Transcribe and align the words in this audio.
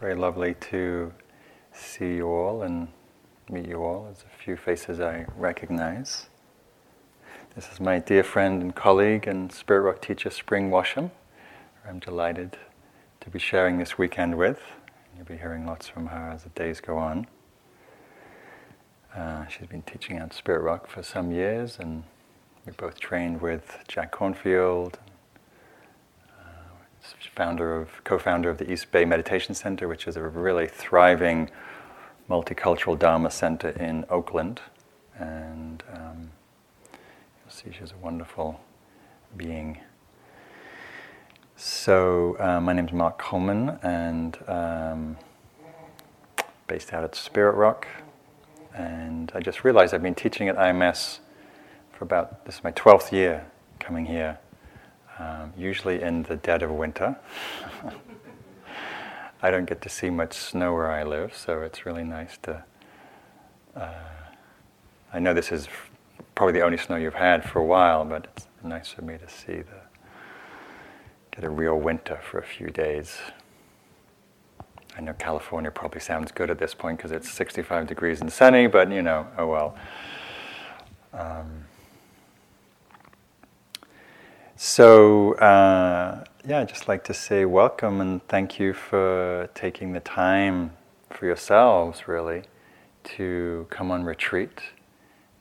very 0.00 0.14
lovely 0.14 0.54
to 0.54 1.12
see 1.74 2.14
you 2.14 2.26
all 2.26 2.62
and 2.62 2.88
meet 3.50 3.68
you 3.68 3.84
all. 3.84 4.04
There's 4.04 4.24
a 4.24 4.42
few 4.42 4.56
faces 4.56 4.98
I 4.98 5.26
recognize. 5.36 6.30
This 7.54 7.70
is 7.70 7.80
my 7.80 7.98
dear 7.98 8.22
friend 8.22 8.62
and 8.62 8.74
colleague 8.74 9.26
and 9.26 9.52
Spirit 9.52 9.82
Rock 9.82 10.00
teacher, 10.00 10.30
Spring 10.30 10.70
Washam. 10.70 11.10
I'm 11.86 11.98
delighted 11.98 12.56
to 13.20 13.28
be 13.28 13.38
sharing 13.38 13.76
this 13.76 13.98
weekend 13.98 14.38
with. 14.38 14.60
You'll 15.14 15.26
be 15.26 15.36
hearing 15.36 15.66
lots 15.66 15.86
from 15.86 16.06
her 16.06 16.30
as 16.30 16.44
the 16.44 16.48
days 16.50 16.80
go 16.80 16.96
on. 16.96 17.26
Uh, 19.14 19.46
she's 19.48 19.66
been 19.66 19.82
teaching 19.82 20.16
at 20.16 20.32
Spirit 20.32 20.62
Rock 20.62 20.88
for 20.88 21.02
some 21.02 21.30
years, 21.30 21.76
and 21.78 22.04
we 22.64 22.72
both 22.72 22.98
trained 23.00 23.42
with 23.42 23.76
Jack 23.86 24.12
Kornfield, 24.12 24.94
founder 27.34 27.74
of, 27.74 28.04
co-founder 28.04 28.50
of 28.50 28.58
the 28.58 28.70
East 28.70 28.90
Bay 28.92 29.04
Meditation 29.04 29.54
Center, 29.54 29.88
which 29.88 30.06
is 30.06 30.16
a 30.16 30.22
really 30.22 30.66
thriving 30.66 31.50
multicultural 32.28 32.98
Dharma 32.98 33.30
center 33.30 33.70
in 33.70 34.04
Oakland. 34.10 34.60
And 35.18 35.82
um, 35.92 36.30
you'll 36.92 37.50
see 37.50 37.70
she's 37.76 37.92
a 37.92 37.96
wonderful 37.96 38.60
being. 39.36 39.78
So 41.56 42.36
uh, 42.38 42.60
my 42.60 42.72
name 42.72 42.86
is 42.86 42.92
Mark 42.92 43.18
Coleman, 43.18 43.78
and 43.82 44.38
um, 44.48 45.16
based 46.66 46.92
out 46.92 47.04
at 47.04 47.14
Spirit 47.14 47.54
Rock. 47.54 47.86
And 48.74 49.30
I 49.34 49.40
just 49.40 49.64
realized 49.64 49.92
I've 49.92 50.02
been 50.02 50.14
teaching 50.14 50.48
at 50.48 50.56
IMS 50.56 51.18
for 51.92 52.04
about 52.04 52.46
this 52.46 52.56
is 52.56 52.64
my 52.64 52.70
twelfth 52.70 53.12
year 53.12 53.46
coming 53.78 54.06
here 54.06 54.38
um, 55.20 55.52
usually 55.56 56.00
in 56.00 56.22
the 56.24 56.36
dead 56.36 56.62
of 56.62 56.70
winter. 56.70 57.16
I 59.42 59.50
don't 59.50 59.66
get 59.66 59.82
to 59.82 59.88
see 59.88 60.10
much 60.10 60.34
snow 60.34 60.74
where 60.74 60.90
I 60.90 61.02
live, 61.02 61.36
so 61.36 61.62
it's 61.62 61.84
really 61.86 62.04
nice 62.04 62.38
to. 62.42 62.64
Uh, 63.76 63.92
I 65.12 65.18
know 65.18 65.34
this 65.34 65.52
is 65.52 65.68
probably 66.34 66.54
the 66.54 66.62
only 66.62 66.78
snow 66.78 66.96
you've 66.96 67.14
had 67.14 67.48
for 67.48 67.58
a 67.58 67.64
while, 67.64 68.04
but 68.04 68.26
it's 68.34 68.46
nice 68.62 68.90
for 68.90 69.02
me 69.02 69.18
to 69.18 69.28
see 69.28 69.56
the 69.56 69.80
get 71.30 71.44
a 71.44 71.50
real 71.50 71.78
winter 71.78 72.18
for 72.22 72.38
a 72.38 72.44
few 72.44 72.68
days. 72.68 73.18
I 74.96 75.00
know 75.00 75.12
California 75.14 75.70
probably 75.70 76.00
sounds 76.00 76.32
good 76.32 76.50
at 76.50 76.58
this 76.58 76.74
point 76.74 76.98
because 76.98 77.12
it's 77.12 77.30
65 77.30 77.86
degrees 77.86 78.20
and 78.20 78.32
sunny, 78.32 78.66
but 78.66 78.90
you 78.90 79.02
know, 79.02 79.26
oh 79.38 79.46
well. 79.46 79.76
Um, 81.12 81.66
so, 84.62 85.32
uh, 85.36 86.22
yeah, 86.46 86.60
I'd 86.60 86.68
just 86.68 86.86
like 86.86 87.02
to 87.04 87.14
say 87.14 87.46
welcome 87.46 88.02
and 88.02 88.22
thank 88.28 88.58
you 88.60 88.74
for 88.74 89.48
taking 89.54 89.94
the 89.94 90.00
time 90.00 90.72
for 91.08 91.24
yourselves, 91.24 92.06
really, 92.06 92.42
to 93.04 93.66
come 93.70 93.90
on 93.90 94.04
retreat, 94.04 94.60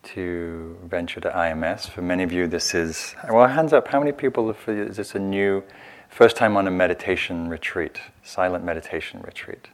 to 0.03 0.78
venture 0.86 1.20
to 1.20 1.30
IMS. 1.31 1.89
For 1.89 2.02
many 2.02 2.23
of 2.23 2.31
you, 2.31 2.48
this 2.48 2.73
is, 2.73 3.14
well, 3.30 3.45
hands 3.45 3.73
up, 3.73 3.89
how 3.89 4.00
many 4.00 4.14
people 4.14 4.56
is 4.67 4.95
this 4.95 5.16
a 5.16 5.20
new, 5.20 5.66
first 6.08 6.38
time 6.38 6.56
on 6.56 6.66
a 6.66 6.72
meditation 6.72 7.50
retreat, 7.50 8.00
silent 8.23 8.64
meditation 8.64 9.20
retreat? 9.20 9.67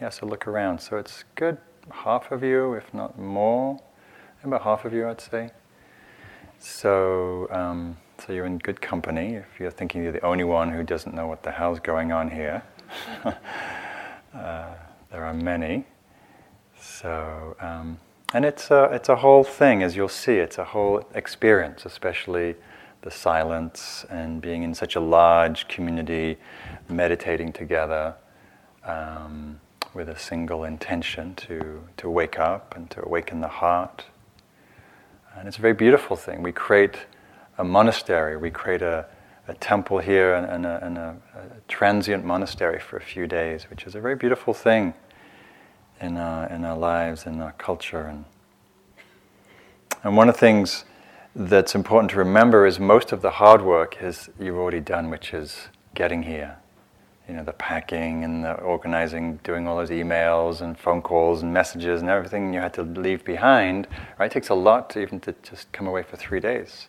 Yeah, 0.00 0.08
so 0.08 0.26
look 0.26 0.48
around. 0.48 0.80
So 0.80 0.96
it's 0.96 1.22
good, 1.36 1.58
half 1.92 2.32
of 2.32 2.42
you, 2.42 2.74
if 2.74 2.92
not 2.92 3.16
more, 3.16 3.78
about 4.42 4.62
half 4.62 4.84
of 4.84 4.92
you, 4.92 5.08
I'd 5.08 5.20
say. 5.20 5.52
So, 6.58 7.46
um, 7.52 7.96
so 8.20 8.32
you're 8.32 8.46
in 8.46 8.58
good 8.58 8.80
company 8.80 9.34
if 9.34 9.46
you're 9.58 9.70
thinking 9.70 10.02
you're 10.02 10.12
the 10.12 10.24
only 10.24 10.44
one 10.44 10.70
who 10.70 10.82
doesn't 10.82 11.14
know 11.14 11.26
what 11.26 11.42
the 11.42 11.50
hell's 11.50 11.80
going 11.80 12.12
on 12.12 12.30
here. 12.30 12.62
uh, 13.24 13.34
there 15.10 15.24
are 15.24 15.34
many. 15.34 15.84
So, 16.78 17.56
um, 17.60 17.98
and 18.34 18.44
it's 18.44 18.70
a, 18.70 18.84
it's 18.92 19.08
a 19.08 19.16
whole 19.16 19.44
thing, 19.44 19.82
as 19.82 19.96
you'll 19.96 20.08
see. 20.08 20.34
It's 20.34 20.58
a 20.58 20.64
whole 20.64 21.06
experience, 21.14 21.84
especially 21.84 22.56
the 23.02 23.10
silence 23.10 24.04
and 24.10 24.42
being 24.42 24.62
in 24.62 24.74
such 24.74 24.96
a 24.96 25.00
large 25.00 25.66
community, 25.68 26.36
meditating 26.88 27.52
together 27.52 28.14
um, 28.84 29.58
with 29.94 30.08
a 30.08 30.18
single 30.18 30.64
intention 30.64 31.34
to, 31.36 31.82
to 31.96 32.10
wake 32.10 32.38
up 32.38 32.76
and 32.76 32.90
to 32.90 33.02
awaken 33.02 33.40
the 33.40 33.48
heart. 33.48 34.04
And 35.36 35.48
it's 35.48 35.56
a 35.56 35.60
very 35.60 35.74
beautiful 35.74 36.16
thing. 36.16 36.42
We 36.42 36.52
create 36.52 36.96
a 37.60 37.64
monastery. 37.64 38.38
We 38.38 38.50
create 38.50 38.80
a, 38.80 39.04
a 39.46 39.54
temple 39.54 39.98
here 39.98 40.34
and, 40.34 40.46
and, 40.46 40.66
a, 40.66 40.84
and 40.84 40.98
a, 40.98 41.16
a, 41.34 41.60
transient 41.68 42.24
monastery 42.24 42.80
for 42.80 42.96
a 42.96 43.02
few 43.02 43.26
days, 43.26 43.64
which 43.68 43.84
is 43.84 43.94
a 43.94 44.00
very 44.00 44.16
beautiful 44.16 44.54
thing 44.54 44.94
in 46.00 46.16
our, 46.16 46.48
in 46.48 46.64
our 46.64 46.76
lives, 46.76 47.26
in 47.26 47.38
our 47.40 47.52
culture. 47.52 48.06
And, 48.06 48.24
and 50.02 50.16
one 50.16 50.30
of 50.30 50.36
the 50.36 50.40
things 50.40 50.86
that's 51.36 51.74
important 51.74 52.10
to 52.12 52.16
remember 52.16 52.66
is 52.66 52.80
most 52.80 53.12
of 53.12 53.20
the 53.20 53.30
hard 53.32 53.60
work 53.60 54.02
is 54.02 54.30
you've 54.40 54.56
already 54.56 54.80
done, 54.80 55.10
which 55.10 55.34
is 55.34 55.68
getting 55.94 56.22
here. 56.22 56.56
You 57.28 57.34
know, 57.34 57.44
the 57.44 57.52
packing 57.52 58.24
and 58.24 58.42
the 58.42 58.54
organizing, 58.54 59.38
doing 59.44 59.68
all 59.68 59.76
those 59.76 59.90
emails 59.90 60.62
and 60.62 60.78
phone 60.78 61.02
calls 61.02 61.42
and 61.42 61.52
messages 61.52 62.00
and 62.00 62.08
everything 62.08 62.54
you 62.54 62.60
had 62.60 62.72
to 62.74 62.82
leave 62.82 63.22
behind, 63.22 63.86
right? 64.18 64.30
It 64.30 64.32
takes 64.32 64.48
a 64.48 64.54
lot 64.54 64.88
to 64.90 65.00
even 65.00 65.20
to 65.20 65.34
just 65.42 65.70
come 65.72 65.86
away 65.86 66.02
for 66.02 66.16
three 66.16 66.40
days. 66.40 66.88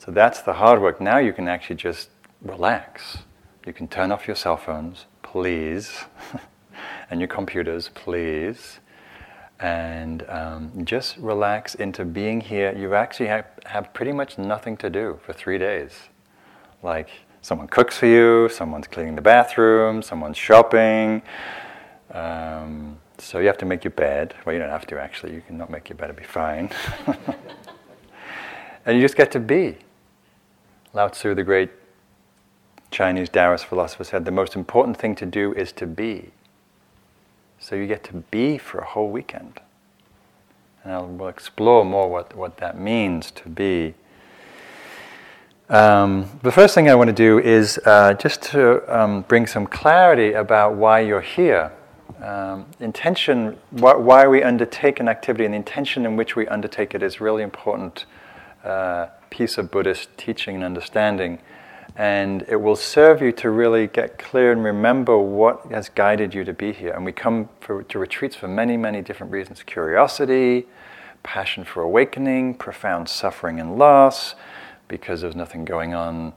So 0.00 0.10
that's 0.10 0.40
the 0.40 0.54
hard 0.54 0.80
work. 0.80 0.98
Now 0.98 1.18
you 1.18 1.34
can 1.34 1.46
actually 1.46 1.76
just 1.76 2.08
relax. 2.40 3.18
You 3.66 3.74
can 3.74 3.86
turn 3.86 4.10
off 4.10 4.26
your 4.26 4.34
cell 4.34 4.56
phones, 4.56 5.04
please, 5.22 6.04
and 7.10 7.20
your 7.20 7.28
computers, 7.28 7.90
please, 7.92 8.80
and 9.58 10.24
um, 10.30 10.72
just 10.86 11.18
relax 11.18 11.74
into 11.74 12.06
being 12.06 12.40
here. 12.40 12.74
You 12.74 12.94
actually 12.94 13.26
have, 13.26 13.44
have 13.66 13.92
pretty 13.92 14.12
much 14.12 14.38
nothing 14.38 14.74
to 14.78 14.88
do 14.88 15.20
for 15.22 15.34
three 15.34 15.58
days. 15.58 15.92
Like 16.82 17.10
someone 17.42 17.68
cooks 17.68 17.98
for 17.98 18.06
you, 18.06 18.48
someone's 18.48 18.86
cleaning 18.86 19.16
the 19.16 19.22
bathroom, 19.22 20.00
someone's 20.00 20.38
shopping. 20.38 21.20
Um, 22.10 22.98
so 23.18 23.38
you 23.38 23.48
have 23.48 23.58
to 23.58 23.66
make 23.66 23.84
your 23.84 23.90
bed. 23.90 24.34
Well, 24.46 24.54
you 24.54 24.60
don't 24.60 24.70
have 24.70 24.86
to 24.86 24.98
actually. 24.98 25.34
You 25.34 25.42
can 25.42 25.58
not 25.58 25.68
make 25.68 25.90
your 25.90 25.98
bed; 25.98 26.08
it'll 26.08 26.18
be 26.18 26.24
fine. 26.24 26.70
and 28.86 28.96
you 28.96 29.02
just 29.02 29.14
get 29.14 29.30
to 29.32 29.40
be. 29.40 29.76
Lao 30.92 31.08
Tzu, 31.08 31.34
the 31.34 31.44
great 31.44 31.70
Chinese 32.90 33.28
Taoist 33.28 33.64
philosopher, 33.66 34.04
said 34.04 34.24
the 34.24 34.32
most 34.32 34.56
important 34.56 34.96
thing 34.96 35.14
to 35.16 35.26
do 35.26 35.52
is 35.54 35.72
to 35.72 35.86
be. 35.86 36.30
So 37.60 37.76
you 37.76 37.86
get 37.86 38.02
to 38.04 38.14
be 38.14 38.58
for 38.58 38.78
a 38.78 38.84
whole 38.84 39.10
weekend. 39.10 39.60
And 40.82 40.92
I'll, 40.92 41.06
we'll 41.06 41.28
explore 41.28 41.84
more 41.84 42.10
what, 42.10 42.34
what 42.34 42.56
that 42.56 42.78
means 42.78 43.30
to 43.32 43.48
be. 43.48 43.94
Um, 45.68 46.28
the 46.42 46.50
first 46.50 46.74
thing 46.74 46.90
I 46.90 46.96
want 46.96 47.08
to 47.08 47.14
do 47.14 47.38
is 47.38 47.78
uh, 47.86 48.14
just 48.14 48.42
to 48.42 48.82
um, 48.92 49.22
bring 49.22 49.46
some 49.46 49.66
clarity 49.66 50.32
about 50.32 50.74
why 50.74 51.00
you're 51.00 51.20
here. 51.20 51.70
Um, 52.20 52.66
intention, 52.80 53.56
wh- 53.78 54.00
why 54.00 54.26
we 54.26 54.42
undertake 54.42 54.98
an 54.98 55.08
activity, 55.08 55.44
and 55.44 55.54
the 55.54 55.58
intention 55.58 56.04
in 56.04 56.16
which 56.16 56.34
we 56.34 56.48
undertake 56.48 56.94
it 56.94 57.04
is 57.04 57.20
really 57.20 57.44
important. 57.44 58.06
Uh, 58.64 59.06
piece 59.30 59.56
of 59.58 59.70
Buddhist 59.70 60.16
teaching 60.16 60.56
and 60.56 60.64
understanding. 60.64 61.38
And 61.96 62.44
it 62.48 62.56
will 62.56 62.76
serve 62.76 63.20
you 63.20 63.32
to 63.32 63.50
really 63.50 63.86
get 63.86 64.18
clear 64.18 64.52
and 64.52 64.62
remember 64.62 65.18
what 65.18 65.66
has 65.70 65.88
guided 65.88 66.34
you 66.34 66.44
to 66.44 66.52
be 66.52 66.72
here. 66.72 66.92
And 66.92 67.04
we 67.04 67.12
come 67.12 67.48
for, 67.60 67.82
to 67.82 67.98
retreats 67.98 68.36
for 68.36 68.48
many, 68.48 68.76
many 68.76 69.02
different 69.02 69.32
reasons 69.32 69.62
curiosity, 69.62 70.66
passion 71.22 71.64
for 71.64 71.82
awakening, 71.82 72.54
profound 72.54 73.08
suffering 73.08 73.60
and 73.60 73.76
loss, 73.76 74.34
because 74.88 75.20
there's 75.20 75.36
nothing 75.36 75.64
going 75.64 75.94
on 75.94 76.32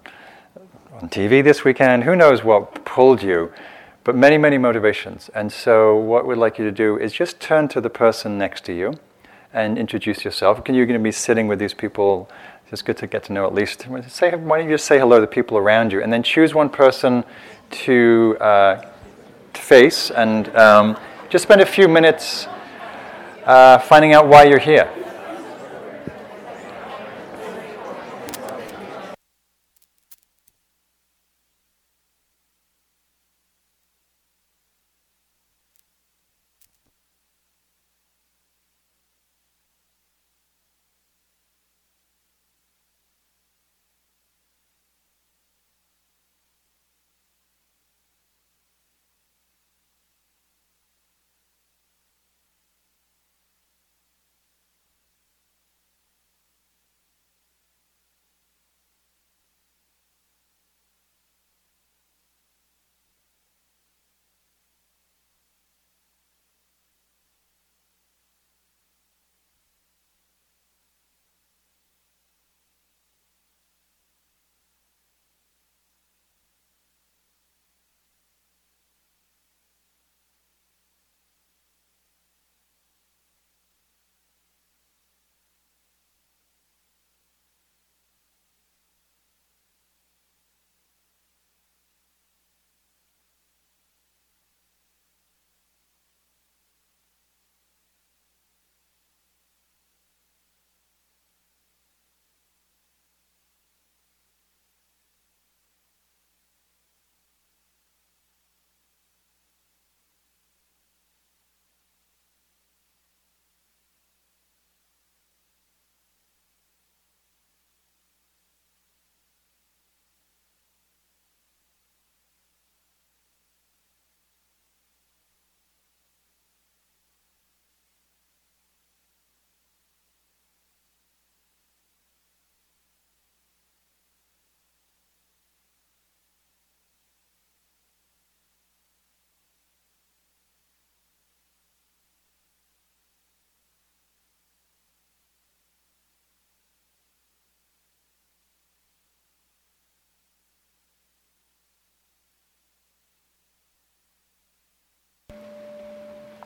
on 0.94 1.09
TV 1.09 1.44
this 1.44 1.64
weekend. 1.64 2.03
Who 2.03 2.16
knows 2.16 2.44
what 2.44 2.86
pulled 2.86 3.24
you? 3.24 3.52
But 4.03 4.16
many, 4.16 4.38
many 4.38 4.58
motivations. 4.58 5.30
And 5.34 5.52
so, 5.52 5.96
what 5.96 6.28
we'd 6.28 6.38
like 6.38 6.58
you 6.58 6.66
to 6.66 6.72
do 6.72 6.97
is 6.97 7.14
just 7.14 7.40
turn 7.40 7.67
to 7.70 7.79
the 7.79 7.90
person 7.90 8.38
next 8.38 8.66
to 8.66 8.73
you 8.73 9.00
and 9.53 9.78
introduce 9.78 10.26
yourself. 10.26 10.62
You're 10.67 10.85
going 10.85 11.00
to 11.00 11.03
be 11.03 11.12
sitting 11.12 11.47
with 11.47 11.59
these 11.59 11.73
people 11.73 12.29
it's 12.73 12.81
good 12.81 12.97
to 12.97 13.08
get 13.08 13.23
to 13.25 13.34
know 13.34 13.46
at 13.46 13.53
least. 13.53 13.85
Say, 14.09 14.35
why 14.35 14.58
don't 14.58 14.67
you 14.67 14.73
just 14.73 14.85
say 14.85 14.97
hello 14.97 15.17
to 15.17 15.22
the 15.22 15.28
people 15.28 15.58
around 15.59 15.93
you, 15.93 16.02
and 16.02 16.11
then 16.11 16.23
choose 16.23 16.55
one 16.55 16.70
person 16.70 17.23
to, 17.70 18.35
uh, 18.41 18.84
to 19.53 19.61
face, 19.61 20.09
and 20.09 20.53
um, 20.55 20.97
just 21.29 21.43
spend 21.43 21.61
a 21.61 21.66
few 21.67 21.87
minutes 21.87 22.47
uh, 23.46 23.78
finding 23.78 24.14
out 24.14 24.28
why 24.28 24.46
you're 24.46 24.58
here. 24.58 24.90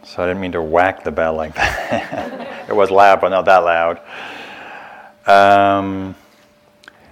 So 0.08 0.24
I 0.24 0.28
didn't 0.28 0.40
mean 0.40 0.54
to 0.54 0.62
whack 0.62 1.04
the 1.04 1.12
bell 1.12 1.34
like 1.34 1.54
that. 1.56 2.66
it 2.70 2.76
was 2.76 2.90
loud, 2.90 3.20
but 3.20 3.30
not 3.30 3.44
that 3.44 3.58
loud. 3.58 4.00
Um, 5.28 6.16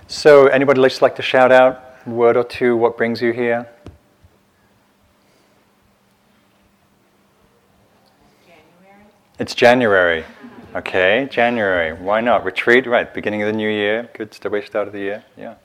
so, 0.07 0.47
anybody 0.47 0.81
just 0.81 1.01
like 1.01 1.18
to 1.18 1.21
shout 1.21 1.51
out 1.51 1.83
a 2.06 2.09
word 2.09 2.38
or 2.38 2.45
two? 2.45 2.77
What 2.77 2.95
brings 2.95 3.21
you 3.21 3.33
here? 3.33 3.68
January. 8.47 9.06
It's 9.39 9.53
January. 9.53 10.24
Okay, 10.74 11.27
January. 11.30 11.92
Why 11.92 12.21
not? 12.21 12.45
Retreat, 12.45 12.88
right? 12.88 13.13
Beginning 13.13 13.42
of 13.42 13.47
the 13.47 13.57
new 13.57 13.69
year. 13.69 14.09
Good 14.13 14.38
way 14.45 14.65
start 14.65 14.88
of 14.88 14.94
the 14.94 15.00
year. 15.00 15.24
Yeah. 15.36 15.56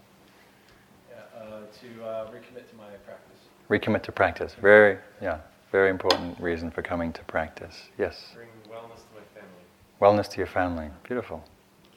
Yeah. 1.09 1.41
Uh, 1.41 1.61
to 1.81 2.05
uh, 2.05 2.31
recommit 2.33 2.69
to 2.71 2.77
my 2.77 2.89
practice. 3.07 3.39
Recommit 3.69 4.03
to 4.03 4.13
practice. 4.13 4.57
Very, 4.61 4.99
yeah, 5.23 5.39
very 5.71 5.91
important 5.91 6.39
reason 6.41 6.71
for 6.71 6.83
coming 6.83 7.13
to 7.13 7.23
practice. 7.25 7.89
Yes. 7.99 8.33
Bring 8.35 8.49
wellness 8.69 9.03
to 9.07 9.13
my 9.15 9.27
family. 9.35 9.65
Wellness 10.01 10.31
to 10.31 10.39
your 10.39 10.47
family. 10.47 10.89
Beautiful. 11.05 11.45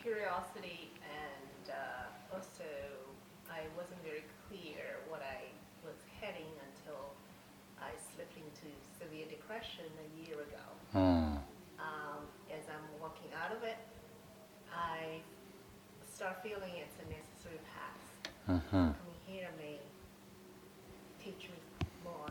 Curiosity 0.02 0.92
and 1.04 1.70
uh, 1.70 2.36
also 2.36 2.64
I 3.50 3.62
wasn't 3.76 4.02
very 4.04 4.24
clear 4.48 5.02
what 5.10 5.22
I 5.22 5.44
was 5.86 5.98
heading 6.22 6.52
until 6.70 7.02
I 7.82 7.90
slipped 8.14 8.38
into 8.38 8.70
severe 9.00 9.26
depression 9.30 9.86
a 10.00 10.28
year 10.28 10.36
ago. 10.36 10.66
Hmm. 10.92 11.24
start 16.24 16.42
feeling 16.42 16.72
it's 16.80 16.96
a 17.04 17.10
necessary 17.12 17.60
path. 17.76 18.32
Mm-hmm. 18.50 18.78
Coming 18.78 18.96
here 19.28 19.50
may 19.58 19.78
teach 21.22 21.50
me 21.50 21.88
more. 22.06 22.28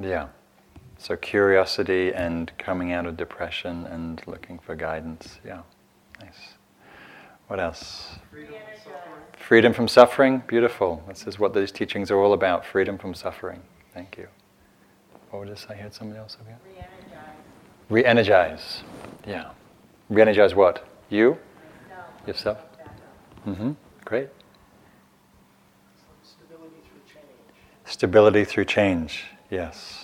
Yeah. 0.00 0.28
So 1.04 1.16
curiosity 1.16 2.14
and 2.14 2.50
coming 2.56 2.92
out 2.92 3.04
of 3.04 3.18
depression 3.18 3.84
and 3.84 4.22
looking 4.26 4.58
for 4.58 4.74
guidance. 4.74 5.38
Yeah. 5.44 5.60
Nice. 6.18 6.54
What 7.46 7.60
else? 7.60 8.14
Freedom 8.30 8.54
from 8.54 8.78
suffering. 8.78 9.22
Freedom 9.36 9.72
from 9.74 9.88
suffering. 9.88 10.42
Beautiful. 10.46 11.04
This 11.06 11.26
is 11.26 11.38
what 11.38 11.52
these 11.52 11.70
teachings 11.70 12.10
are 12.10 12.16
all 12.16 12.32
about. 12.32 12.64
Freedom 12.64 12.96
from 12.96 13.12
suffering. 13.12 13.60
Thank 13.92 14.16
you. 14.16 14.28
What 15.28 15.40
was 15.40 15.50
this? 15.50 15.66
I 15.68 15.74
heard 15.74 15.92
somebody 15.92 16.20
else 16.20 16.38
over 16.40 16.48
here. 16.48 16.58
Re-energize. 17.90 18.46
Re-energize. 18.46 18.82
Yeah. 19.26 19.50
Re-energize 20.08 20.54
what? 20.54 20.88
You? 21.10 21.36
No. 21.90 21.96
Yourself? 22.26 22.60
Mm-hmm. 23.46 23.72
Great. 24.06 24.30
Stability 26.22 26.76
through 26.88 27.14
change. 27.14 27.54
Stability 27.84 28.44
through 28.46 28.64
change. 28.64 29.24
Yes. 29.50 30.03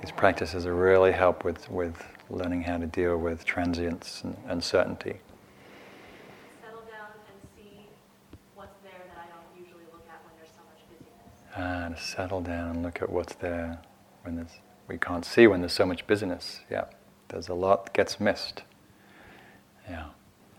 These 0.00 0.12
practices 0.12 0.64
are 0.64 0.74
really 0.74 1.12
help 1.12 1.44
with, 1.44 1.70
with 1.70 2.02
learning 2.30 2.62
how 2.62 2.78
to 2.78 2.86
deal 2.86 3.18
with 3.18 3.44
transience 3.44 4.22
and 4.24 4.34
uncertainty. 4.48 5.20
Settle 6.62 6.80
down 6.80 7.08
and 7.12 7.50
see 7.54 7.86
what's 8.54 8.78
there 8.82 8.92
that 9.08 9.18
I 9.18 9.26
don't 9.28 9.62
usually 9.62 9.84
look 9.92 10.06
at 10.08 10.24
when 10.24 10.32
there's 10.38 10.50
so 10.56 10.62
much 10.64 10.80
busyness. 10.88 11.54
And 11.54 11.98
settle 11.98 12.40
down 12.40 12.76
and 12.76 12.82
look 12.82 13.02
at 13.02 13.10
what's 13.10 13.34
there 13.34 13.78
when 14.22 14.36
there's, 14.36 14.52
we 14.88 14.96
can't 14.96 15.24
see 15.24 15.46
when 15.46 15.60
there's 15.60 15.74
so 15.74 15.84
much 15.84 16.06
busyness. 16.06 16.60
Yeah. 16.70 16.84
There's 17.28 17.48
a 17.48 17.54
lot 17.54 17.84
that 17.86 17.92
gets 17.92 18.18
missed. 18.18 18.62
Yeah. 19.88 20.06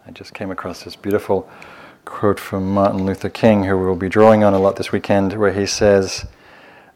I 0.05 0.11
just 0.11 0.35
came 0.35 0.51
across 0.51 0.83
this 0.83 0.95
beautiful 0.95 1.49
quote 2.05 2.39
from 2.39 2.71
Martin 2.71 3.05
Luther 3.05 3.29
King, 3.29 3.63
who 3.63 3.77
we'll 3.77 3.95
be 3.95 4.09
drawing 4.09 4.43
on 4.43 4.53
a 4.53 4.59
lot 4.59 4.75
this 4.75 4.91
weekend, 4.91 5.33
where 5.33 5.53
he 5.53 5.65
says, 5.65 6.27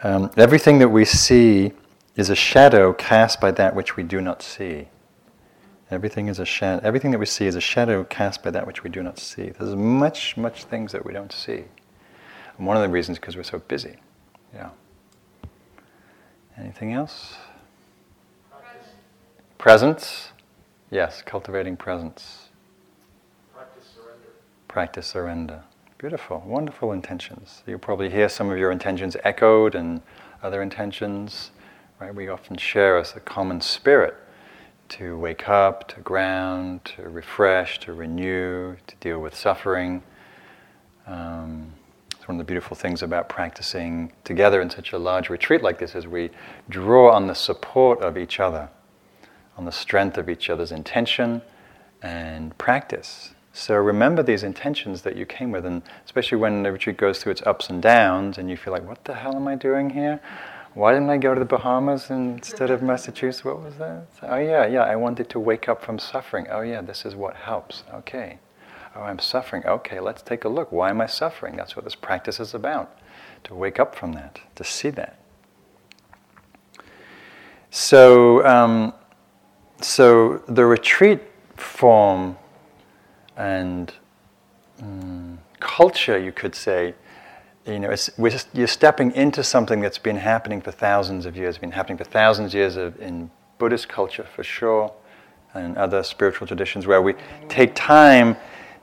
um, 0.04 0.30
Everything 0.38 0.78
that 0.80 0.90
we 0.90 1.06
see 1.06 1.74
is 2.16 2.30
a 2.30 2.36
shadow 2.36 2.94
cast 2.94 3.42
by 3.42 3.52
that 3.52 3.76
which 3.76 3.96
we 3.96 4.04
do 4.04 4.22
not 4.22 4.42
see. 4.42 4.88
Everything 5.92 6.28
is 6.28 6.40
a 6.40 6.46
shadow. 6.46 6.82
Everything 6.84 7.12
that 7.12 7.20
we 7.20 7.26
see 7.26 7.46
is 7.46 7.56
a 7.56 7.62
shadow 7.62 8.04
cast 8.06 8.42
by 8.42 8.52
that 8.52 8.66
which 8.66 8.84
we 8.84 8.90
do 8.90 9.04
not 9.04 9.20
see. 9.20 9.50
There's 9.50 9.76
much, 9.76 10.36
much 10.36 10.64
things 10.64 10.92
that 10.94 11.06
we 11.06 11.14
don't 11.14 11.32
see. 11.32 11.66
And 12.58 12.68
one 12.68 12.78
of 12.78 12.84
the 12.84 12.90
reasons 12.90 13.18
is 13.18 13.20
because 13.20 13.36
we're 13.36 13.44
so 13.44 13.60
busy. 13.60 13.98
Yeah. 14.54 14.70
Anything 16.58 16.94
else? 16.94 17.36
Practice. 18.50 18.90
Presence. 19.58 20.30
Yes, 20.90 21.22
cultivating 21.22 21.76
presence. 21.76 22.50
Practice 23.54 23.90
surrender. 23.94 24.30
Practice 24.68 25.08
surrender. 25.08 25.64
Beautiful, 25.98 26.44
wonderful 26.46 26.92
intentions. 26.94 27.64
You'll 27.68 27.80
probably 27.80 28.10
hear 28.10 28.30
some 28.30 28.50
of 28.50 28.58
your 28.58 28.72
intentions 28.72 29.18
echoed 29.24 29.76
and 29.76 30.02
other 30.42 30.62
intentions. 30.62 31.52
Right? 32.00 32.14
We 32.14 32.28
often 32.28 32.58
share 32.58 32.98
as 32.98 33.16
a 33.16 33.22
common 33.22 33.62
spirit 33.62 34.16
to 34.90 35.18
wake 35.18 35.48
up, 35.48 35.88
to 35.90 36.02
ground, 36.02 36.84
to 36.84 37.04
refresh, 37.04 37.80
to 37.80 37.94
renew, 37.94 38.76
to 38.86 38.96
deal 38.98 39.20
with 39.20 39.34
suffering. 39.34 40.04
Um, 41.08 41.72
it's 42.12 42.28
one 42.28 42.36
of 42.36 42.40
the 42.40 42.52
beautiful 42.52 42.76
things 42.76 43.02
about 43.02 43.30
practicing 43.30 44.12
together 44.26 44.60
in 44.60 44.70
such 44.70 44.92
a 44.92 44.98
large 44.98 45.30
retreat 45.30 45.64
like 45.64 45.80
this 45.80 45.96
is 45.96 46.06
we 46.06 46.32
draw 46.70 47.14
on 47.14 47.28
the 47.28 47.34
support 47.34 48.02
of 48.02 48.18
each 48.18 48.42
other, 48.42 48.70
on 49.58 49.64
the 49.64 49.72
strength 49.72 50.18
of 50.18 50.30
each 50.30 50.50
other's 50.50 50.74
intention 50.74 51.42
and 52.02 52.58
practice. 52.58 53.34
So 53.54 53.76
remember 53.76 54.22
these 54.22 54.44
intentions 54.44 55.04
that 55.04 55.16
you 55.16 55.26
came 55.26 55.50
with, 55.50 55.66
and 55.66 55.82
especially 56.04 56.40
when 56.40 56.64
the 56.64 56.74
retreat 56.74 56.98
goes 56.98 57.20
through 57.20 57.32
its 57.32 57.42
ups 57.44 57.70
and 57.70 57.82
downs, 57.82 58.38
and 58.38 58.50
you 58.50 58.58
feel 58.58 58.74
like, 58.74 58.86
what 58.86 59.06
the 59.06 59.14
hell 59.14 59.34
am 59.34 59.48
I 59.48 59.56
doing 59.56 59.92
here? 59.92 60.20
Why 60.76 60.92
didn't 60.92 61.10
I 61.10 61.18
go 61.18 61.34
to 61.34 61.40
the 61.40 61.46
Bahamas 61.46 62.10
instead 62.10 62.70
of 62.70 62.84
Massachusetts? 62.84 63.46
What 63.46 63.64
was 63.64 63.78
that? 63.78 64.08
Oh, 64.22 64.36
yeah, 64.36 64.68
yeah, 64.68 64.84
I 64.84 64.98
wanted 64.98 65.30
to 65.30 65.40
wake 65.40 65.70
up 65.70 65.82
from 65.82 65.98
suffering. 65.98 66.48
Oh, 66.52 66.60
yeah, 66.60 66.82
this 66.82 67.06
is 67.06 67.16
what 67.16 67.38
helps. 67.38 67.86
Okay. 67.94 68.40
Oh, 68.94 69.04
I'm 69.04 69.20
suffering. 69.20 69.66
Okay, 69.66 70.02
let's 70.02 70.22
take 70.22 70.44
a 70.44 70.50
look. 70.50 70.74
Why 70.74 70.90
am 70.90 71.00
I 71.00 71.06
suffering? 71.06 71.56
That's 71.56 71.78
what 71.78 71.86
this 71.86 71.96
practice 71.96 72.42
is 72.42 72.54
about. 72.54 73.00
To 73.46 73.56
wake 73.56 73.80
up 73.80 73.96
from 73.96 74.12
that, 74.14 74.42
to 74.56 74.66
see 74.66 74.90
that. 74.90 75.18
So, 77.70 78.46
um, 78.46 78.94
so 79.80 80.44
the 80.50 80.66
retreat 80.66 81.22
form 81.56 82.36
and 83.38 83.94
um, 84.82 85.40
culture, 85.62 86.20
you 86.20 86.34
could 86.34 86.54
say, 86.54 86.96
you 87.66 87.80
know, 87.80 87.90
just, 87.90 88.48
you're 88.54 88.68
stepping 88.68 89.12
into 89.14 89.44
something 89.44 89.82
that's 89.82 89.98
been 89.98 90.18
happening 90.18 90.62
for 90.62 90.72
thousands 90.72 91.26
of 91.26 91.36
years, 91.36 91.58
been 91.58 91.72
happening 91.72 91.98
for 91.98 92.04
thousands 92.04 92.54
of 92.54 92.58
years 92.58 92.76
of, 92.76 93.00
in 93.02 93.32
Buddhist 93.58 93.90
culture 93.90 94.28
for 94.36 94.44
sure, 94.44 94.94
and 95.54 95.78
other 95.78 96.04
spiritual 96.04 96.46
traditions 96.46 96.86
where 96.86 97.02
we 97.02 97.16
take 97.50 97.74
time 97.74 98.36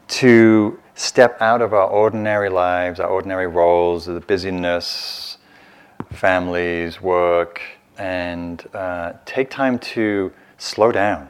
to 0.09 0.81
step 0.95 1.41
out 1.41 1.63
of 1.63 1.73
our 1.73 1.89
ordinary 1.89 2.49
lives, 2.49 2.99
our 2.99 3.09
ordinary 3.09 3.47
roles, 3.47 4.07
the 4.07 4.21
busyness, 4.21 5.39
families, 6.11 7.01
work, 7.01 7.61
and 7.99 8.67
uh, 8.75 9.13
take 9.25 9.49
time 9.49 9.79
to 9.79 10.33
slow 10.59 10.91
down 10.91 11.29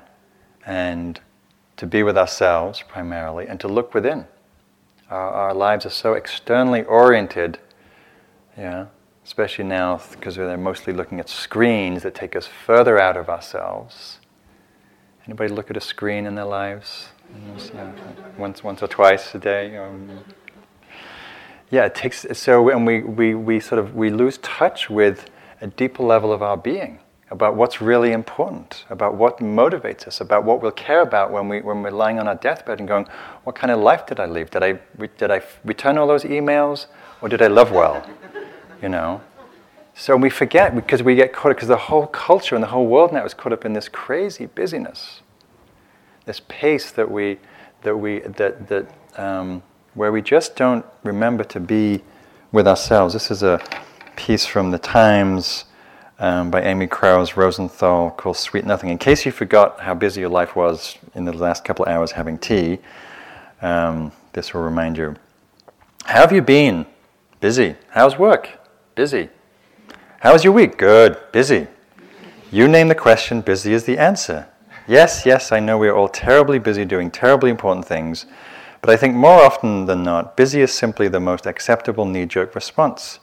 and 0.65 1.21
to 1.77 1.87
be 1.87 2.03
with 2.03 2.17
ourselves 2.17 2.83
primarily 2.89 3.47
and 3.47 3.61
to 3.61 3.69
look 3.69 3.95
within. 3.95 4.27
Our, 5.13 5.31
our 5.31 5.55
lives 5.55 5.85
are 5.85 5.91
so 5.91 6.15
externally 6.15 6.85
oriented, 6.85 7.59
yeah, 8.57 8.87
especially 9.27 9.65
now 9.65 10.01
because 10.11 10.37
they're 10.37 10.57
mostly 10.57 10.95
looking 10.95 11.21
at 11.21 11.29
screens 11.29 12.03
that 12.05 12.15
take 12.15 12.35
us 12.35 12.47
further 12.47 12.99
out 12.99 13.19
of 13.19 13.29
ourselves. 13.29 14.21
Anybody 15.27 15.53
look 15.53 15.71
at 15.71 15.77
a 15.77 15.83
screen 15.83 16.25
in 16.25 16.35
their 16.35 16.47
lives? 16.47 17.09
once, 18.39 18.65
once 18.65 18.83
or 18.83 18.89
twice 18.89 19.35
a 19.35 19.39
day. 19.39 19.77
Um, 19.77 20.25
yeah, 21.71 21.85
it 21.85 21.95
takes 21.95 22.25
so, 22.33 22.71
and 22.71 22.87
we, 22.87 23.03
we, 23.03 23.35
we 23.35 23.61
sort 23.61 23.81
of 23.81 23.95
we 23.95 24.09
lose 24.09 24.39
touch 24.39 24.89
with 24.89 25.29
a 25.61 25.67
deeper 25.67 26.03
level 26.03 26.33
of 26.33 26.43
our 26.43 26.57
being 26.57 27.01
about 27.33 27.57
what's 27.57 27.81
really 27.81 28.13
important, 28.13 28.85
about 28.91 29.15
what 29.15 29.39
motivates 29.39 30.07
us, 30.07 30.21
about 30.21 30.45
what 30.45 30.61
we'll 30.61 30.71
care 30.71 31.01
about 31.01 31.33
when, 31.33 31.49
we, 31.49 31.63
when 31.63 31.83
we're 31.83 31.91
lying 31.91 32.19
on 32.19 32.29
our 32.29 32.35
deathbed 32.35 32.79
and 32.79 32.87
going, 32.87 33.07
what 33.45 33.57
kind 33.57 33.71
of 33.71 33.81
life 33.81 34.05
did 34.05 34.21
I 34.21 34.27
live? 34.27 34.51
Did 34.51 34.63
I, 34.63 34.79
did 35.17 35.31
I 35.31 35.41
return 35.65 35.97
all 35.97 36.07
those 36.07 36.25
emails 36.25 36.87
or 37.23 37.31
did 37.31 37.41
I 37.43 37.49
love 37.49 37.73
well? 37.73 38.07
You 38.83 38.89
know? 38.89 39.21
So 39.95 40.17
we 40.17 40.29
forget 40.29 40.75
because 40.75 41.05
we 41.05 41.15
get 41.15 41.33
caught 41.33 41.53
up, 41.53 41.57
because 41.57 41.69
the 41.69 41.77
whole 41.77 42.09
culture 42.09 42.57
and 42.57 42.65
the 42.65 42.69
whole 42.69 42.89
world 42.89 43.13
now 43.13 43.25
is 43.25 43.33
caught 43.33 43.53
up 43.53 43.65
in 43.65 43.75
this 43.75 43.89
crazy 43.89 44.47
busyness, 44.47 45.21
this 46.25 46.41
pace 46.49 46.91
that 46.91 47.09
we, 47.09 47.39
that 47.83 47.97
we, 47.97 48.19
that, 48.21 48.67
that, 48.67 48.89
um, 49.17 49.63
where 49.95 50.11
we 50.11 50.21
just 50.21 50.57
don't 50.57 50.85
remember 51.05 51.45
to 51.45 51.61
be 51.61 52.03
with 52.51 52.67
ourselves. 52.67 53.13
This 53.15 53.31
is 53.31 53.45
a 53.45 53.63
piece 54.17 54.45
from 54.45 54.73
the 54.73 54.81
Times 54.81 55.67
um, 56.23 56.53
by 56.53 56.63
Amy 56.63 56.87
Krouse 56.87 57.37
Rosenthal 57.37 58.13
called 58.13 58.37
Sweet 58.37 58.65
Nothing. 58.65 58.91
In 58.91 58.97
case 58.97 59.27
you 59.27 59.33
forgot 59.33 59.81
how 59.81 59.93
busy 59.93 60.21
your 60.21 60.31
life 60.31 60.55
was 60.55 60.97
in 61.17 61.25
the 61.25 61.33
last 61.33 61.65
couple 61.65 61.85
of 61.85 61.91
hours 61.91 62.13
having 62.13 62.39
tea, 62.39 62.79
um, 63.61 64.13
this 64.33 64.55
will 64.55 64.63
remind 64.63 64.97
you. 64.97 65.17
How 66.05 66.21
have 66.21 66.33
you 66.33 66.41
been? 66.41 66.87
Busy. 67.41 67.75
How's 67.91 68.17
work? 68.17 68.49
Busy. 68.95 69.31
How 70.21 70.33
was 70.33 70.45
your 70.45 70.53
week? 70.53 70.79
Good. 70.79 71.19
Busy. 71.33 71.67
You 72.53 72.69
name 72.69 72.87
the 72.87 72.95
question, 72.95 73.41
busy 73.41 73.73
is 73.73 73.85
the 73.85 73.99
answer. 73.99 74.47
Yes, 74.87 75.27
yes, 75.27 75.51
I 75.51 75.59
know 75.59 75.77
we 75.77 75.89
are 75.89 75.97
all 75.97 76.09
terribly 76.09 76.61
busy 76.61 76.85
doing 76.85 77.11
terribly 77.11 77.51
important 77.51 77.85
things, 77.87 78.27
but 78.81 78.91
I 78.91 78.97
think 78.97 79.17
more 79.17 79.43
often 79.43 79.87
than 79.87 80.05
not, 80.05 80.37
busy 80.37 80.61
is 80.61 80.73
simply 80.73 81.09
the 81.09 81.19
most 81.19 81.47
acceptable 81.47 82.05
knee 82.05 82.27
jerk 82.27 82.55
response. 82.55 83.19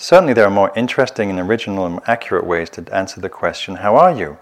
Certainly, 0.00 0.32
there 0.32 0.46
are 0.46 0.50
more 0.50 0.72
interesting 0.74 1.28
and 1.28 1.38
original 1.38 1.84
and 1.84 2.00
accurate 2.06 2.46
ways 2.46 2.70
to 2.70 2.90
answer 2.90 3.20
the 3.20 3.28
question, 3.28 3.76
How 3.76 3.96
are 3.96 4.10
you? 4.10 4.38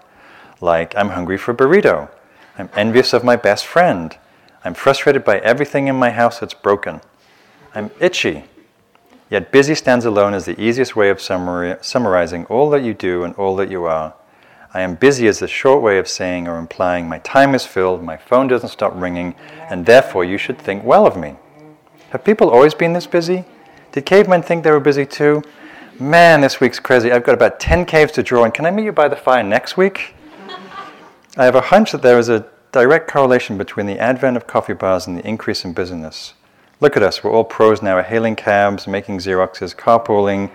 Like, 0.61 0.95
I'm 0.95 1.09
hungry 1.09 1.37
for 1.37 1.51
a 1.51 1.53
burrito. 1.53 2.09
I'm 2.57 2.69
envious 2.77 3.11
of 3.11 3.25
my 3.25 3.35
best 3.35 3.65
friend. 3.65 4.17
I'm 4.63 4.73
frustrated 4.73 5.25
by 5.25 5.39
everything 5.39 5.89
in 5.89 5.97
my 5.97 6.11
house 6.11 6.39
that's 6.39 6.53
broken. 6.53 7.01
I'm 7.75 7.91
itchy. 7.99 8.45
Yet, 9.29 9.51
busy 9.51 9.75
stands 9.75 10.05
alone 10.05 10.33
as 10.33 10.45
the 10.45 10.59
easiest 10.59 10.95
way 10.95 11.09
of 11.09 11.19
summarizing 11.19 12.45
all 12.45 12.69
that 12.69 12.83
you 12.83 12.93
do 12.93 13.25
and 13.25 13.35
all 13.35 13.57
that 13.57 13.69
you 13.69 13.83
are. 13.83 14.13
I 14.73 14.79
am 14.79 14.95
busy 14.95 15.27
as 15.27 15.41
a 15.41 15.47
short 15.47 15.83
way 15.83 15.97
of 15.97 16.07
saying 16.07 16.47
or 16.47 16.57
implying 16.57 17.09
my 17.09 17.19
time 17.19 17.53
is 17.53 17.65
filled, 17.65 18.01
my 18.01 18.15
phone 18.15 18.47
doesn't 18.47 18.69
stop 18.69 18.93
ringing, 18.95 19.35
and 19.69 19.85
therefore 19.85 20.23
you 20.23 20.37
should 20.37 20.57
think 20.57 20.85
well 20.85 21.05
of 21.05 21.17
me. 21.17 21.35
Have 22.11 22.23
people 22.23 22.49
always 22.49 22.73
been 22.73 22.93
this 22.93 23.07
busy? 23.07 23.43
Did 23.91 24.05
cavemen 24.05 24.43
think 24.43 24.63
they 24.63 24.71
were 24.71 24.79
busy 24.79 25.05
too? 25.05 25.41
Man, 25.99 26.41
this 26.41 26.59
week's 26.59 26.79
crazy. 26.79 27.11
I've 27.11 27.23
got 27.23 27.33
about 27.33 27.59
10 27.59 27.85
caves 27.85 28.11
to 28.13 28.23
draw, 28.23 28.43
and 28.43 28.53
can 28.53 28.65
I 28.65 28.71
meet 28.71 28.85
you 28.85 28.91
by 28.91 29.07
the 29.07 29.15
fire 29.15 29.43
next 29.43 29.77
week? 29.77 30.13
I 31.35 31.45
have 31.45 31.55
a 31.55 31.61
hunch 31.61 31.91
that 31.91 32.01
there 32.01 32.19
is 32.19 32.29
a 32.29 32.45
direct 32.71 33.09
correlation 33.09 33.57
between 33.57 33.87
the 33.87 33.97
advent 33.97 34.37
of 34.37 34.45
coffee 34.45 34.73
bars 34.73 35.07
and 35.07 35.17
the 35.17 35.27
increase 35.27 35.65
in 35.65 35.73
busyness. 35.73 36.35
Look 36.79 36.95
at 36.95 37.03
us, 37.03 37.23
we're 37.23 37.31
all 37.31 37.43
pros 37.43 37.81
now, 37.81 38.01
hailing 38.01 38.35
cabs, 38.35 38.87
making 38.87 39.17
Xeroxes, 39.17 39.75
carpooling, 39.75 40.51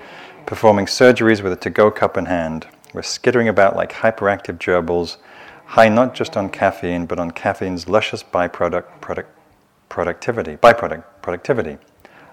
performing 0.47 0.87
surgeries 0.87 1.43
with 1.43 1.53
a 1.53 1.57
to 1.57 1.71
go 1.71 1.91
cup 1.91 2.17
in 2.17 2.27
hand. 2.27 2.69
We're 2.93 3.03
skittering 3.03 3.49
about 3.49 3.75
like 3.75 3.93
hyperactive 3.93 4.59
gerbils, 4.59 5.17
high 5.67 5.89
not 5.89 6.15
just 6.15 6.37
on 6.37 6.51
caffeine, 6.51 7.07
but 7.07 7.19
on 7.19 7.33
caffeine's 7.33 7.89
luscious 7.89 8.23
byproduct 8.23 9.01
product, 9.01 9.29
productivity, 9.89 10.57
byproduct 10.57 11.03
productivity. 11.21 11.79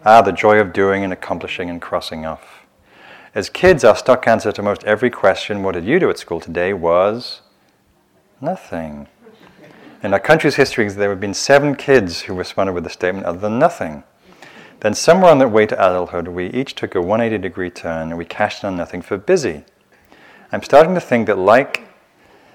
Ah, 0.03 0.23
the 0.23 0.31
joy 0.31 0.57
of 0.57 0.73
doing 0.73 1.03
and 1.03 1.13
accomplishing 1.13 1.69
and 1.69 1.79
crossing 1.79 2.25
off. 2.25 2.65
As 3.35 3.51
kids, 3.51 3.83
our 3.83 3.95
stock 3.95 4.27
answer 4.27 4.51
to 4.51 4.63
most 4.63 4.83
every 4.83 5.11
question, 5.11 5.61
what 5.61 5.73
did 5.73 5.85
you 5.85 5.99
do 5.99 6.09
at 6.09 6.17
school 6.17 6.39
today, 6.39 6.73
was 6.73 7.41
nothing. 8.41 9.07
In 10.01 10.11
our 10.11 10.19
country's 10.19 10.55
history, 10.55 10.89
there 10.89 11.11
have 11.11 11.19
been 11.19 11.35
seven 11.35 11.75
kids 11.75 12.21
who 12.21 12.33
responded 12.33 12.73
with 12.73 12.83
the 12.83 12.89
statement 12.89 13.27
other 13.27 13.37
than 13.37 13.59
nothing. 13.59 14.03
Then, 14.79 14.95
somewhere 14.95 15.29
on 15.29 15.37
the 15.37 15.47
way 15.47 15.67
to 15.67 15.75
adulthood, 15.75 16.29
we 16.29 16.47
each 16.47 16.73
took 16.73 16.95
a 16.95 17.01
180 17.01 17.39
degree 17.39 17.69
turn 17.69 18.09
and 18.09 18.17
we 18.17 18.25
cashed 18.25 18.63
in 18.63 18.69
on 18.69 18.77
nothing 18.77 19.03
for 19.03 19.19
busy. 19.19 19.65
I'm 20.51 20.63
starting 20.63 20.95
to 20.95 20.99
think 20.99 21.27
that, 21.27 21.37
like, 21.37 21.87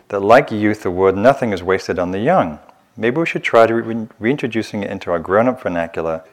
that 0.09 0.19
like 0.19 0.51
youth, 0.51 0.83
the 0.83 0.91
word 0.91 1.17
nothing 1.17 1.53
is 1.53 1.63
wasted 1.63 2.01
on 2.01 2.11
the 2.11 2.19
young. 2.19 2.59
Maybe 2.97 3.19
we 3.19 3.27
should 3.27 3.45
try 3.45 3.69
to 3.69 3.75
re- 3.75 4.09
reintroducing 4.19 4.83
it 4.83 4.91
into 4.91 5.13
our 5.13 5.21
grown 5.21 5.47
up 5.47 5.63
vernacular. 5.63 6.25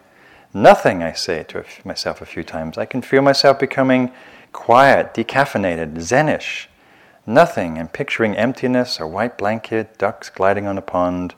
Nothing, 0.53 1.01
I 1.01 1.13
say 1.13 1.43
to 1.45 1.65
myself 1.83 2.21
a 2.21 2.25
few 2.25 2.43
times. 2.43 2.77
I 2.77 2.85
can 2.85 3.01
feel 3.01 3.23
myself 3.23 3.59
becoming 3.59 4.11
quiet, 4.51 5.13
decaffeinated, 5.13 5.95
zenish. 5.95 6.67
Nothing, 7.25 7.77
and 7.77 7.91
picturing 7.91 8.35
emptiness, 8.35 8.99
a 8.99 9.07
white 9.07 9.37
blanket, 9.37 9.97
ducks 9.97 10.29
gliding 10.29 10.67
on 10.67 10.77
a 10.77 10.81
pond. 10.81 11.33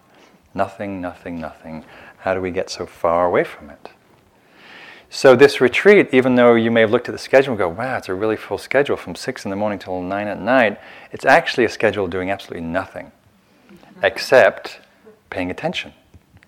Nothing, 0.53 0.99
nothing, 0.99 1.39
nothing. 1.39 1.85
How 2.19 2.33
do 2.33 2.41
we 2.41 2.51
get 2.51 2.69
so 2.69 2.85
far 2.85 3.25
away 3.25 3.43
from 3.43 3.69
it? 3.69 3.91
So, 5.09 5.35
this 5.35 5.61
retreat, 5.61 6.09
even 6.11 6.35
though 6.35 6.55
you 6.55 6.71
may 6.71 6.81
have 6.81 6.91
looked 6.91 7.07
at 7.07 7.13
the 7.13 7.19
schedule 7.19 7.51
and 7.51 7.57
go, 7.57 7.69
wow, 7.69 7.97
it's 7.97 8.09
a 8.09 8.13
really 8.13 8.35
full 8.35 8.57
schedule 8.57 8.97
from 8.97 9.15
6 9.15 9.45
in 9.45 9.49
the 9.49 9.55
morning 9.55 9.79
till 9.79 10.01
9 10.01 10.27
at 10.27 10.41
night, 10.41 10.77
it's 11.11 11.23
actually 11.23 11.63
a 11.63 11.69
schedule 11.69 12.07
doing 12.07 12.31
absolutely 12.31 12.67
nothing 12.67 13.11
except 14.03 14.81
paying 15.29 15.49
attention, 15.49 15.93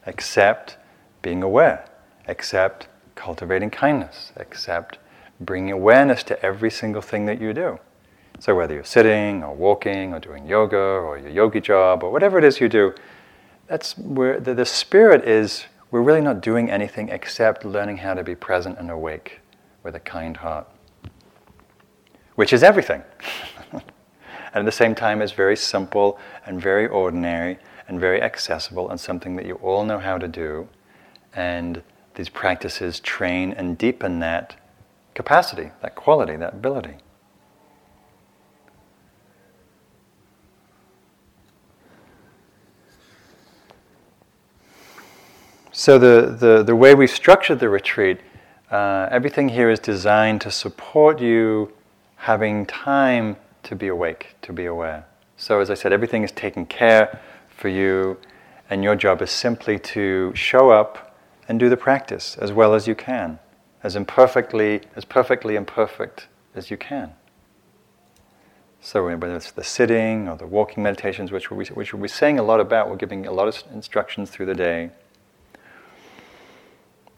except 0.05 0.77
being 1.21 1.43
aware, 1.43 1.85
except 2.27 2.87
cultivating 3.15 3.69
kindness, 3.69 4.31
except 4.37 4.99
bringing 5.39 5.71
awareness 5.71 6.23
to 6.23 6.45
every 6.45 6.71
single 6.71 7.01
thing 7.01 7.25
that 7.25 7.41
you 7.41 7.53
do. 7.53 7.79
So, 8.39 8.55
whether 8.55 8.73
you're 8.73 8.83
sitting 8.83 9.43
or 9.43 9.55
walking 9.55 10.13
or 10.13 10.19
doing 10.19 10.45
yoga 10.47 10.77
or 10.77 11.17
your 11.17 11.31
yogi 11.31 11.59
job 11.59 12.03
or 12.03 12.11
whatever 12.11 12.37
it 12.37 12.43
is 12.43 12.59
you 12.59 12.69
do, 12.69 12.93
that's 13.67 13.97
where 13.97 14.39
the, 14.39 14.53
the 14.53 14.65
spirit 14.65 15.27
is 15.27 15.65
we're 15.89 16.01
really 16.01 16.21
not 16.21 16.41
doing 16.41 16.69
anything 16.69 17.09
except 17.09 17.65
learning 17.65 17.97
how 17.97 18.13
to 18.13 18.23
be 18.23 18.35
present 18.35 18.77
and 18.77 18.91
awake 18.91 19.39
with 19.83 19.95
a 19.95 19.99
kind 19.99 20.37
heart, 20.37 20.67
which 22.35 22.51
is 22.51 22.61
everything. 22.61 23.03
and 23.71 23.81
at 24.53 24.65
the 24.65 24.71
same 24.71 24.93
time, 24.93 25.21
it's 25.21 25.31
very 25.31 25.55
simple 25.55 26.19
and 26.45 26.61
very 26.61 26.87
ordinary 26.87 27.57
and 27.87 27.99
very 27.99 28.21
accessible 28.21 28.89
and 28.89 28.99
something 28.99 29.35
that 29.37 29.45
you 29.45 29.55
all 29.55 29.85
know 29.85 29.97
how 29.97 30.17
to 30.17 30.27
do. 30.27 30.67
And 31.33 31.81
these 32.17 32.29
practices 32.29 32.99
train 32.99 33.53
and 33.53 33.77
deepen 33.77 34.19
that 34.19 34.55
capacity, 35.13 35.69
that 35.81 35.93
quality, 35.93 36.35
that 36.35 36.53
ability. 36.53 36.95
So 45.71 45.99
the, 45.99 46.35
the, 46.35 46.63
the 46.63 46.75
way 46.75 46.95
we've 46.95 47.07
structured 47.07 47.59
the 47.59 47.69
retreat, 47.69 48.19
uh, 48.71 49.07
everything 49.11 49.49
here 49.49 49.69
is 49.69 49.79
designed 49.79 50.41
to 50.41 50.49
support 50.49 51.21
you 51.21 51.71
having 52.15 52.65
time 52.65 53.37
to 53.61 53.75
be 53.75 53.89
awake, 53.89 54.35
to 54.41 54.51
be 54.51 54.65
aware. 54.65 55.05
So 55.37 55.59
as 55.59 55.69
I 55.69 55.75
said, 55.75 55.93
everything 55.93 56.23
is 56.23 56.31
taken 56.31 56.65
care 56.65 57.19
for 57.47 57.69
you, 57.69 58.17
and 58.71 58.83
your 58.83 58.95
job 58.95 59.21
is 59.21 59.29
simply 59.29 59.77
to 59.77 60.31
show 60.33 60.71
up 60.71 61.06
and 61.47 61.59
do 61.59 61.69
the 61.69 61.77
practice 61.77 62.37
as 62.37 62.51
well 62.51 62.73
as 62.73 62.87
you 62.87 62.95
can, 62.95 63.39
as 63.83 63.95
imperfectly, 63.95 64.81
as 64.95 65.05
perfectly 65.05 65.55
imperfect 65.55 66.27
as 66.55 66.69
you 66.69 66.77
can. 66.77 67.13
So 68.81 69.05
whether 69.05 69.35
it's 69.35 69.51
the 69.51 69.63
sitting 69.63 70.29
or 70.29 70.37
the 70.37 70.45
walking 70.45 70.83
meditations, 70.83 71.31
which 71.31 71.51
we'll, 71.51 71.59
be, 71.59 71.73
which 71.73 71.93
we'll 71.93 72.01
be 72.01 72.07
saying 72.07 72.39
a 72.39 72.43
lot 72.43 72.59
about, 72.59 72.89
we're 72.89 72.95
giving 72.95 73.25
a 73.25 73.31
lot 73.31 73.47
of 73.47 73.61
instructions 73.73 74.29
through 74.29 74.45
the 74.45 74.55
day. 74.55 74.91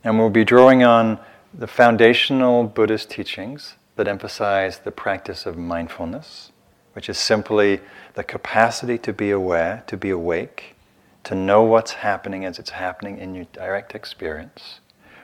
And 0.03 0.17
we'll 0.17 0.29
be 0.29 0.45
drawing 0.45 0.83
on 0.83 1.19
the 1.53 1.67
foundational 1.67 2.63
Buddhist 2.63 3.09
teachings 3.09 3.75
that 3.97 4.07
emphasize 4.07 4.79
the 4.79 4.91
practice 4.91 5.45
of 5.45 5.57
mindfulness, 5.57 6.51
which 6.93 7.09
is 7.09 7.17
simply 7.17 7.81
the 8.13 8.23
capacity 8.23 8.97
to 8.99 9.11
be 9.11 9.29
aware, 9.29 9.83
to 9.87 9.97
be 9.97 10.09
awake, 10.09 10.75
to 11.29 11.35
know 11.35 11.61
what's 11.61 11.91
happening 11.91 12.43
as 12.43 12.57
it's 12.57 12.71
happening 12.71 13.19
in 13.19 13.35
your 13.35 13.45
direct 13.53 13.93
experience, 13.93 14.79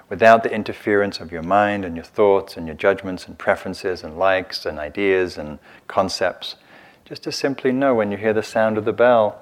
without 0.08 0.44
the 0.44 0.54
interference 0.54 1.20
of 1.20 1.32
your 1.32 1.42
mind 1.42 1.84
and 1.84 1.96
your 1.96 2.06
thoughts 2.06 2.56
and 2.56 2.68
your 2.68 2.76
judgments 2.76 3.26
and 3.26 3.40
preferences 3.40 4.04
and 4.04 4.16
likes 4.16 4.68
and 4.68 4.78
ideas 4.78 5.36
and 5.36 5.58
concepts. 5.88 6.58
Just 7.06 7.24
to 7.24 7.32
simply 7.32 7.72
know 7.72 7.96
when 7.96 8.12
you 8.12 8.18
hear 8.18 8.34
the 8.34 8.44
sound 8.44 8.78
of 8.78 8.86
the 8.86 8.94
bell, 8.94 9.42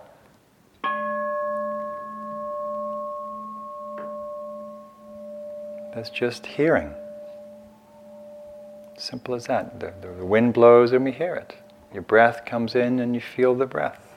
That's 5.93 6.09
just 6.09 6.45
hearing. 6.47 6.91
Simple 8.97 9.35
as 9.35 9.45
that. 9.45 9.81
The, 9.81 9.93
the, 10.01 10.25
wind 10.25 10.53
blows 10.53 10.91
and 10.91 11.05
we 11.05 11.11
hear 11.11 11.35
it. 11.35 11.55
Your 11.93 12.01
breath 12.01 12.45
comes 12.45 12.73
in 12.73 12.99
and 12.99 13.13
you 13.13 13.21
feel 13.21 13.53
the 13.53 13.67
breath. 13.67 14.12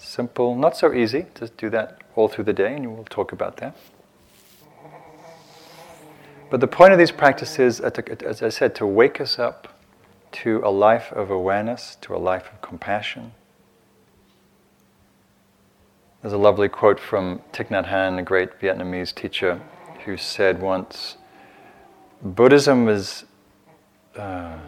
Simple, 0.00 0.56
not 0.56 0.76
so 0.76 0.92
easy. 0.94 1.26
Just 1.38 1.56
do 1.58 1.68
that 1.70 1.98
all 2.16 2.26
through 2.26 2.44
the 2.44 2.54
day 2.54 2.74
and 2.74 2.94
we'll 2.94 3.04
talk 3.04 3.32
about 3.32 3.58
that. 3.58 3.76
But 6.48 6.60
the 6.60 6.66
point 6.66 6.92
of 6.92 6.98
these 6.98 7.12
practices, 7.12 7.80
as 7.80 8.42
I 8.42 8.48
said, 8.48 8.74
to 8.76 8.86
wake 8.86 9.20
us 9.20 9.38
up 9.38 9.78
to 10.32 10.62
a 10.64 10.70
life 10.70 11.12
of 11.12 11.30
awareness, 11.30 11.96
to 12.00 12.14
a 12.14 12.18
life 12.18 12.50
of 12.52 12.60
compassion. 12.62 13.32
There's 16.22 16.32
a 16.32 16.38
lovely 16.38 16.68
quote 16.68 16.98
from 16.98 17.42
Thich 17.52 17.68
Nhat 17.68 17.88
Hanh, 17.88 18.18
a 18.18 18.22
great 18.22 18.58
Vietnamese 18.58 19.14
teacher 19.14 19.60
who 20.06 20.16
said 20.16 20.60
once, 20.60 21.18
Buddhism 22.22 22.88
is 22.88 23.24
uh, 24.16 24.58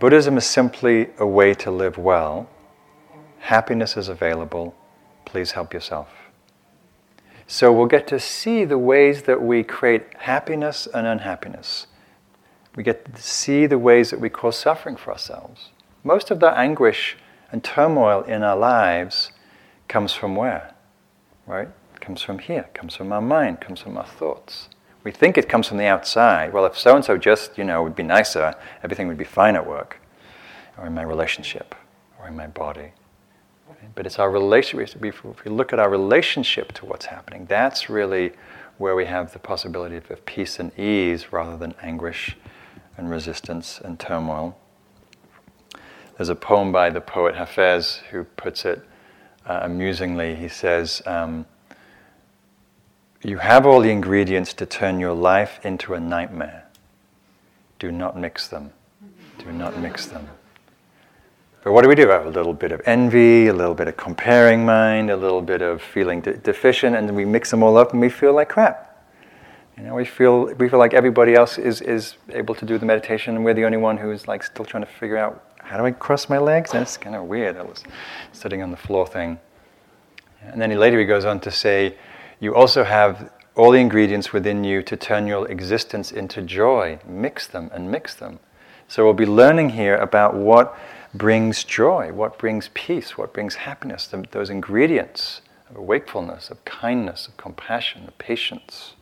Buddhism 0.00 0.36
is 0.36 0.46
simply 0.46 1.08
a 1.18 1.26
way 1.26 1.54
to 1.54 1.70
live 1.70 1.98
well. 1.98 2.48
Happiness 3.38 3.96
is 3.96 4.08
available. 4.08 4.74
Please 5.24 5.52
help 5.52 5.72
yourself. 5.72 6.08
So 7.46 7.72
we'll 7.72 7.86
get 7.86 8.06
to 8.08 8.20
see 8.20 8.64
the 8.64 8.78
ways 8.78 9.22
that 9.22 9.42
we 9.42 9.64
create 9.64 10.02
happiness 10.18 10.86
and 10.92 11.06
unhappiness. 11.06 11.86
We 12.76 12.82
get 12.82 13.14
to 13.14 13.22
see 13.22 13.66
the 13.66 13.78
ways 13.78 14.10
that 14.10 14.20
we 14.20 14.28
cause 14.28 14.58
suffering 14.58 14.96
for 14.96 15.12
ourselves. 15.12 15.70
Most 16.04 16.30
of 16.30 16.40
the 16.40 16.56
anguish 16.56 17.16
and 17.50 17.64
turmoil 17.64 18.22
in 18.22 18.42
our 18.42 18.56
lives 18.56 19.32
comes 19.88 20.12
from 20.12 20.36
where? 20.36 20.74
Right? 21.46 21.68
comes 22.08 22.22
from 22.22 22.38
here, 22.38 22.68
comes 22.72 22.96
from 22.96 23.12
our 23.12 23.20
mind, 23.20 23.60
comes 23.60 23.80
from 23.80 23.98
our 23.98 24.06
thoughts. 24.06 24.68
We 25.04 25.12
think 25.12 25.36
it 25.36 25.48
comes 25.48 25.68
from 25.68 25.76
the 25.76 25.84
outside. 25.84 26.52
Well, 26.52 26.64
if 26.64 26.78
so 26.78 26.96
and 26.96 27.04
so 27.04 27.18
just, 27.18 27.58
you 27.58 27.64
know, 27.64 27.82
would 27.82 27.94
be 27.94 28.02
nicer, 28.02 28.54
everything 28.82 29.08
would 29.08 29.18
be 29.18 29.24
fine 29.24 29.56
at 29.56 29.66
work. 29.66 30.00
or 30.78 30.86
in 30.86 30.94
my 30.94 31.02
relationship, 31.02 31.74
or 32.18 32.28
in 32.28 32.36
my 32.36 32.46
body. 32.46 32.92
But 33.94 34.06
it's 34.06 34.18
our 34.18 34.30
relationship. 34.30 35.04
If 35.04 35.44
we 35.44 35.50
look 35.50 35.72
at 35.72 35.78
our 35.78 35.90
relationship 35.90 36.72
to 36.74 36.86
what's 36.86 37.06
happening, 37.06 37.46
that's 37.46 37.88
really 37.88 38.32
where 38.78 38.94
we 38.94 39.06
have 39.06 39.32
the 39.32 39.38
possibility 39.38 39.96
of 39.96 40.26
peace 40.26 40.58
and 40.58 40.76
ease 40.78 41.32
rather 41.32 41.56
than 41.56 41.74
anguish 41.82 42.36
and 42.96 43.10
resistance 43.10 43.80
and 43.82 43.98
turmoil. 43.98 44.56
There's 46.16 46.28
a 46.28 46.34
poem 46.34 46.72
by 46.72 46.90
the 46.90 47.00
poet 47.00 47.36
Hafez 47.36 47.98
who 48.10 48.24
puts 48.24 48.64
it 48.64 48.84
uh, 49.46 49.60
amusingly. 49.62 50.34
He 50.34 50.48
says, 50.48 51.02
um, 51.06 51.46
You 53.22 53.38
have 53.38 53.66
all 53.66 53.80
the 53.80 53.90
ingredients 53.90 54.52
to 54.54 54.66
turn 54.66 54.98
your 54.98 55.14
life 55.14 55.60
into 55.64 55.94
a 55.94 56.00
nightmare. 56.00 56.64
Do 57.78 57.92
not 57.92 58.18
mix 58.18 58.48
them. 58.48 58.72
Do 59.38 59.52
not 59.52 59.78
mix 59.78 60.06
them. 60.06 60.28
But 61.64 61.72
what 61.72 61.82
do 61.82 61.88
we 61.88 61.94
do? 61.94 62.10
a 62.10 62.28
little 62.28 62.54
bit 62.54 62.72
of 62.72 62.80
envy, 62.86 63.48
a 63.48 63.52
little 63.52 63.74
bit 63.74 63.88
of 63.88 63.96
comparing 63.96 64.64
mind, 64.64 65.10
a 65.10 65.16
little 65.16 65.42
bit 65.42 65.60
of 65.60 65.82
feeling 65.82 66.20
de- 66.20 66.36
deficient, 66.36 66.96
and 66.96 67.14
we 67.14 67.24
mix 67.24 67.50
them 67.50 67.62
all 67.62 67.76
up 67.76 67.92
and 67.92 68.00
we 68.00 68.08
feel 68.08 68.32
like 68.32 68.48
crap. 68.48 68.84
You 69.76 69.84
know, 69.84 69.94
we 69.94 70.04
feel, 70.04 70.46
we 70.54 70.68
feel 70.68 70.78
like 70.78 70.94
everybody 70.94 71.34
else 71.34 71.58
is, 71.58 71.80
is 71.80 72.16
able 72.30 72.54
to 72.56 72.64
do 72.64 72.78
the 72.78 72.86
meditation 72.86 73.36
and 73.36 73.44
we're 73.44 73.54
the 73.54 73.64
only 73.64 73.78
one 73.78 73.96
who's 73.96 74.26
like 74.26 74.42
still 74.42 74.64
trying 74.64 74.84
to 74.84 74.90
figure 74.90 75.16
out 75.16 75.44
how 75.58 75.76
do 75.76 75.84
I 75.84 75.90
cross 75.90 76.28
my 76.28 76.38
legs? 76.38 76.72
That's 76.72 76.96
kind 76.96 77.14
of 77.14 77.24
weird. 77.24 77.56
I 77.56 77.62
was 77.62 77.84
sitting 78.32 78.62
on 78.62 78.70
the 78.70 78.76
floor 78.76 79.06
thing. 79.06 79.38
And 80.40 80.60
then 80.60 80.70
later 80.78 80.98
he 80.98 81.04
goes 81.04 81.24
on 81.24 81.40
to 81.40 81.50
say, 81.50 81.96
you 82.40 82.54
also 82.54 82.84
have 82.84 83.30
all 83.54 83.70
the 83.70 83.78
ingredients 83.78 84.32
within 84.32 84.64
you 84.64 84.82
to 84.82 84.96
turn 84.96 85.26
your 85.26 85.46
existence 85.48 86.10
into 86.10 86.40
joy. 86.40 86.98
Mix 87.06 87.46
them 87.46 87.70
and 87.74 87.90
mix 87.90 88.14
them. 88.14 88.38
So 88.86 89.04
we'll 89.04 89.12
be 89.12 89.26
learning 89.26 89.70
here 89.70 89.96
about 89.96 90.34
what 90.34 90.74
brings 91.14 91.64
joy, 91.64 92.12
what 92.12 92.38
brings 92.38 92.70
peace, 92.74 93.16
what 93.16 93.32
brings 93.32 93.56
happiness, 93.56 94.06
the, 94.06 94.24
those 94.30 94.50
ingredients 94.50 95.40
of 95.70 95.76
wakefulness, 95.76 96.50
of 96.50 96.64
kindness, 96.64 97.26
of 97.26 97.36
compassion, 97.36 98.06
of 98.06 98.16
patience. 98.18 98.94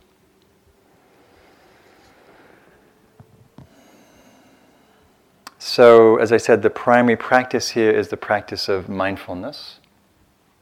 So, 5.59 6.17
as 6.17 6.33
I 6.33 6.37
said, 6.37 6.63
the 6.63 6.71
primary 6.71 7.17
practice 7.17 7.71
here 7.71 7.91
is 7.91 8.09
the 8.09 8.17
practice 8.17 8.69
of 8.69 8.89
mindfulness, 8.89 9.81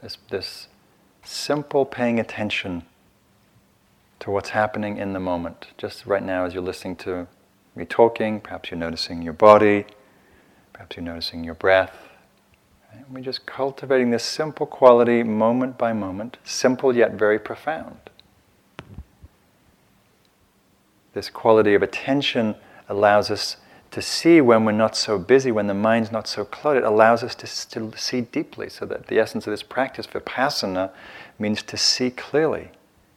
this, 0.03 0.17
this 0.31 0.69
simple 1.23 1.85
paying 1.85 2.19
attention 2.19 2.85
to 4.21 4.31
what's 4.31 4.51
happening 4.51 4.97
in 4.97 5.13
the 5.13 5.21
moment. 5.21 5.69
Just 5.77 6.07
right 6.07 6.23
now, 6.23 6.47
as 6.47 6.55
you're 6.55 6.63
listening 6.63 6.97
to 6.97 7.27
me 7.77 7.85
talking, 7.85 8.41
perhaps 8.41 8.71
you're 8.71 8.79
noticing 8.79 9.21
your 9.21 9.35
body, 9.35 9.85
Perhaps 10.75 10.97
you're 10.97 11.05
noticing 11.05 11.45
your 11.45 11.55
breath. 11.55 11.97
We're 13.11 13.23
just 13.23 13.47
cultivating 13.47 14.11
this 14.11 14.25
simple 14.25 14.67
quality 14.67 15.23
moment 15.23 15.79
by 15.79 15.93
moment, 15.93 16.37
simple 16.45 16.95
yet 16.95 17.13
very 17.13 17.39
profound. 17.39 17.97
This 21.13 21.31
quality 21.31 21.75
of 21.75 21.83
attention 21.83 22.57
allows 22.89 23.31
us 23.31 23.57
to 23.93 24.03
see 24.03 24.41
when 24.41 24.65
we're 24.65 24.73
not 24.73 24.97
so 24.97 25.17
busy, 25.17 25.53
when 25.53 25.69
the 25.69 25.75
mind's 25.75 26.11
not 26.11 26.27
so 26.27 26.45
cluttered. 26.45 26.83
Allows 26.83 27.23
us 27.23 27.37
to, 27.37 27.47
to 27.47 27.97
see 27.97 28.23
deeply, 28.23 28.69
so 28.69 28.85
that 28.87 29.07
the 29.07 29.21
essence 29.21 29.47
of 29.47 29.53
this 29.53 29.63
practice, 29.63 30.07
vipassana, 30.09 30.91
means 31.39 31.63
to 31.63 31.77
see 31.77 32.11
clearly, 32.11 32.71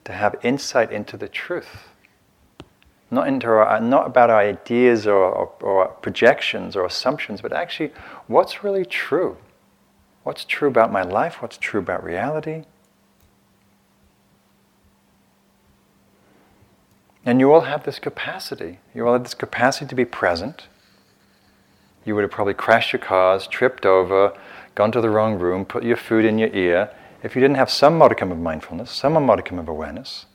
to 0.06 0.12
have 0.12 0.36
insight 0.43 0.91
into 0.91 1.17
the 1.17 1.28
truth 1.28 1.89
not 3.10 3.28
into 3.28 3.48
our, 3.48 3.67
uh, 3.67 3.80
not 3.80 4.08
about 4.08 4.30
our 4.30 4.39
ideas 4.39 5.08
or, 5.08 5.24
or, 5.24 5.48
or, 5.62 5.88
projections 5.88 6.76
or 6.76 6.86
assumptions, 6.86 7.41
but 7.41 7.54
actually 7.54 7.91
what's 8.28 8.63
really 8.63 8.86
true. 8.86 9.38
What's 10.24 10.43
true 10.43 10.67
about 10.67 10.91
my 10.91 11.04
life? 11.04 11.41
What's 11.41 11.58
true 11.58 11.80
about 11.80 12.04
reality? 12.04 12.65
And 17.26 17.39
you 17.39 17.52
all 17.54 17.62
have 17.62 17.84
this 17.84 18.00
capacity. 18.00 18.80
You 18.93 19.08
all 19.08 19.13
have 19.13 19.24
this 19.24 19.34
capacity 19.34 19.86
to 19.88 19.96
be 19.96 20.06
present. 20.06 20.67
You 22.06 22.15
would 22.15 22.22
have 22.22 22.32
probably 22.32 22.54
crashed 22.54 22.93
your 22.93 23.02
cars, 23.02 23.48
tripped 23.48 23.86
over, 23.86 24.34
gone 24.76 24.91
to 24.93 25.02
the 25.02 25.10
wrong 25.10 25.38
room, 25.38 25.65
put 25.65 25.84
your 25.84 25.98
food 25.98 26.24
in 26.24 26.38
your 26.38 26.54
ear 26.54 26.89
if 27.24 27.36
you 27.36 27.41
didn't 27.41 27.58
have 27.58 27.70
some 27.70 27.98
modicum 27.98 28.32
of 28.32 28.38
mindfulness, 28.38 28.91
some 28.91 29.13
modicum 29.26 29.60
of 29.60 29.67
awareness. 29.67 30.26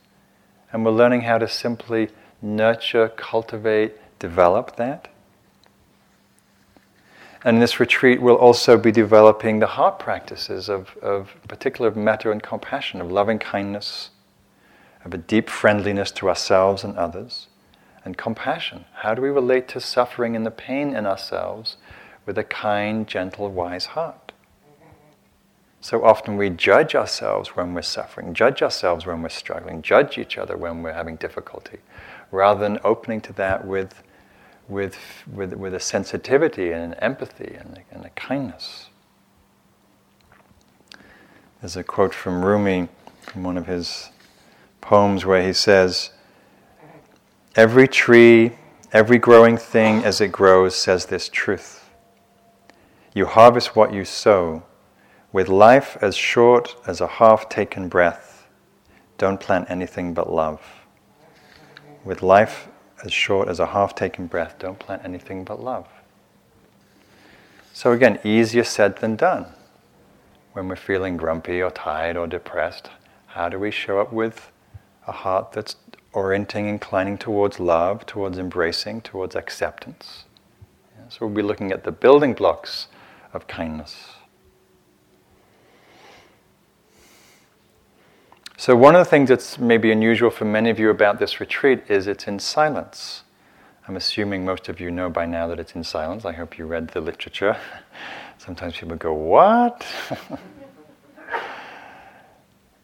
And 0.71 0.83
we're 0.85 0.91
learning 0.91 1.21
how 1.21 1.37
to 1.37 1.47
simply 1.47 2.09
nurture, 2.43 3.09
cultivate, 3.09 3.95
develop 4.19 4.75
that. 4.75 5.07
And 7.45 7.57
in 7.57 7.61
this 7.61 7.79
retreat, 7.79 8.21
we'll 8.21 8.35
also 8.35 8.77
be 8.77 8.91
developing 8.91 9.59
the 9.59 9.67
heart 9.67 9.99
practices 9.99 10.69
of, 10.69 10.95
of 10.97 11.35
particular 11.47 11.91
metta 11.91 12.31
and 12.31 12.41
compassion, 12.41 13.01
of 13.01 13.11
loving 13.11 13.39
kindness, 13.39 14.11
of 15.03 15.13
a 15.13 15.17
deep 15.17 15.49
friendliness 15.49 16.11
to 16.11 16.29
ourselves 16.29 16.83
and 16.83 16.97
others, 16.97 17.47
and 18.05 18.17
compassion. 18.17 18.85
How 18.93 19.13
do 19.13 19.21
we 19.21 19.29
relate 19.29 19.67
to 19.69 19.81
suffering 19.81 20.35
and 20.35 20.45
the 20.45 20.51
pain 20.51 20.95
in 20.95 21.05
ourselves 21.05 21.77
with 22.25 22.37
a 22.37 22.43
kind, 22.45 23.07
gentle, 23.07 23.49
wise 23.49 23.87
heart? 23.87 24.31
So 25.81 26.05
often 26.05 26.37
we 26.37 26.49
judge 26.49 26.95
ourselves 26.95 27.57
when 27.57 27.73
we're 27.73 27.81
suffering, 27.81 28.33
judge 28.33 28.61
ourselves 28.61 29.05
when 29.05 29.21
we're 29.21 29.27
struggling, 29.27 29.81
judge 29.81 30.17
each 30.17 30.37
other 30.37 30.55
when 30.55 30.81
we're 30.81 30.93
having 30.93 31.17
difficulty 31.17 31.79
rather 32.33 32.59
than 32.59 32.79
opening 32.83 33.21
to 33.21 33.31
that 33.33 33.65
with, 33.65 34.01
with, 34.67 34.97
with, 35.31 35.53
with 35.53 35.73
a 35.75 35.79
sensitivity 35.79 36.71
and 36.71 36.83
an 36.83 36.93
empathy 36.95 37.55
and 37.59 37.77
a, 37.77 37.95
and 37.95 38.05
a 38.05 38.09
kindness. 38.09 38.87
There's 41.61 41.77
a 41.77 41.83
quote 41.83 42.13
from 42.13 42.43
Rumi 42.43 42.89
from 43.21 43.43
one 43.43 43.55
of 43.55 43.67
his 43.67 44.09
poems 44.81 45.25
where 45.25 45.45
he 45.45 45.53
says, 45.53 46.09
Every 47.55 47.87
tree, 47.87 48.53
every 48.91 49.19
growing 49.19 49.55
thing 49.55 50.03
as 50.03 50.19
it 50.19 50.31
grows 50.31 50.75
says 50.75 51.05
this 51.05 51.29
truth. 51.29 51.87
You 53.13 53.27
harvest 53.27 53.75
what 53.75 53.93
you 53.93 54.05
sow. 54.05 54.63
With 55.31 55.49
life 55.49 55.97
as 56.01 56.15
short 56.15 56.75
as 56.87 56.99
a 56.99 57.07
half 57.07 57.47
taken 57.47 57.89
breath, 57.89 58.47
don't 59.19 59.39
plant 59.39 59.69
anything 59.69 60.15
but 60.15 60.33
love. 60.33 60.82
With 62.03 62.21
life 62.21 62.67
as 63.03 63.13
short 63.13 63.47
as 63.47 63.59
a 63.59 63.67
half 63.67 63.95
taken 63.95 64.27
breath, 64.27 64.55
don't 64.59 64.79
plant 64.79 65.03
anything 65.05 65.43
but 65.43 65.61
love. 65.61 65.87
So, 67.73 67.91
again, 67.91 68.19
easier 68.23 68.63
said 68.63 68.97
than 68.97 69.15
done. 69.15 69.47
When 70.53 70.67
we're 70.67 70.75
feeling 70.75 71.17
grumpy 71.17 71.61
or 71.61 71.71
tired 71.71 72.17
or 72.17 72.27
depressed, 72.27 72.89
how 73.27 73.49
do 73.49 73.57
we 73.57 73.71
show 73.71 73.99
up 73.99 74.13
with 74.13 74.51
a 75.07 75.11
heart 75.11 75.53
that's 75.53 75.75
orienting, 76.13 76.67
inclining 76.67 77.17
towards 77.17 77.59
love, 77.59 78.05
towards 78.05 78.37
embracing, 78.37 79.01
towards 79.01 79.35
acceptance? 79.35 80.25
So, 81.09 81.25
we'll 81.25 81.35
be 81.35 81.41
looking 81.41 81.71
at 81.71 81.83
the 81.83 81.91
building 81.91 82.33
blocks 82.33 82.87
of 83.33 83.47
kindness. 83.47 84.13
So, 88.63 88.77
one 88.77 88.95
of 88.95 88.99
the 88.99 89.09
things 89.09 89.27
that's 89.27 89.59
maybe 89.59 89.91
unusual 89.91 90.29
for 90.29 90.45
many 90.45 90.69
of 90.69 90.79
you 90.79 90.89
about 90.89 91.19
this 91.19 91.41
retreat 91.41 91.83
is 91.89 92.07
it's 92.07 92.29
in 92.29 92.39
silence. 92.39 93.23
I'm 93.89 93.97
assuming 93.97 94.45
most 94.45 94.69
of 94.69 94.79
you 94.79 94.89
know 94.89 95.09
by 95.09 95.25
now 95.25 95.47
that 95.47 95.59
it's 95.59 95.75
in 95.75 95.83
silence. 95.83 96.23
I 96.23 96.31
hope 96.31 96.57
you 96.57 96.65
read 96.65 96.87
the 96.87 97.01
literature. 97.01 97.57
Sometimes 98.37 98.77
people 98.77 98.95
go, 98.95 99.13
What? 99.13 99.85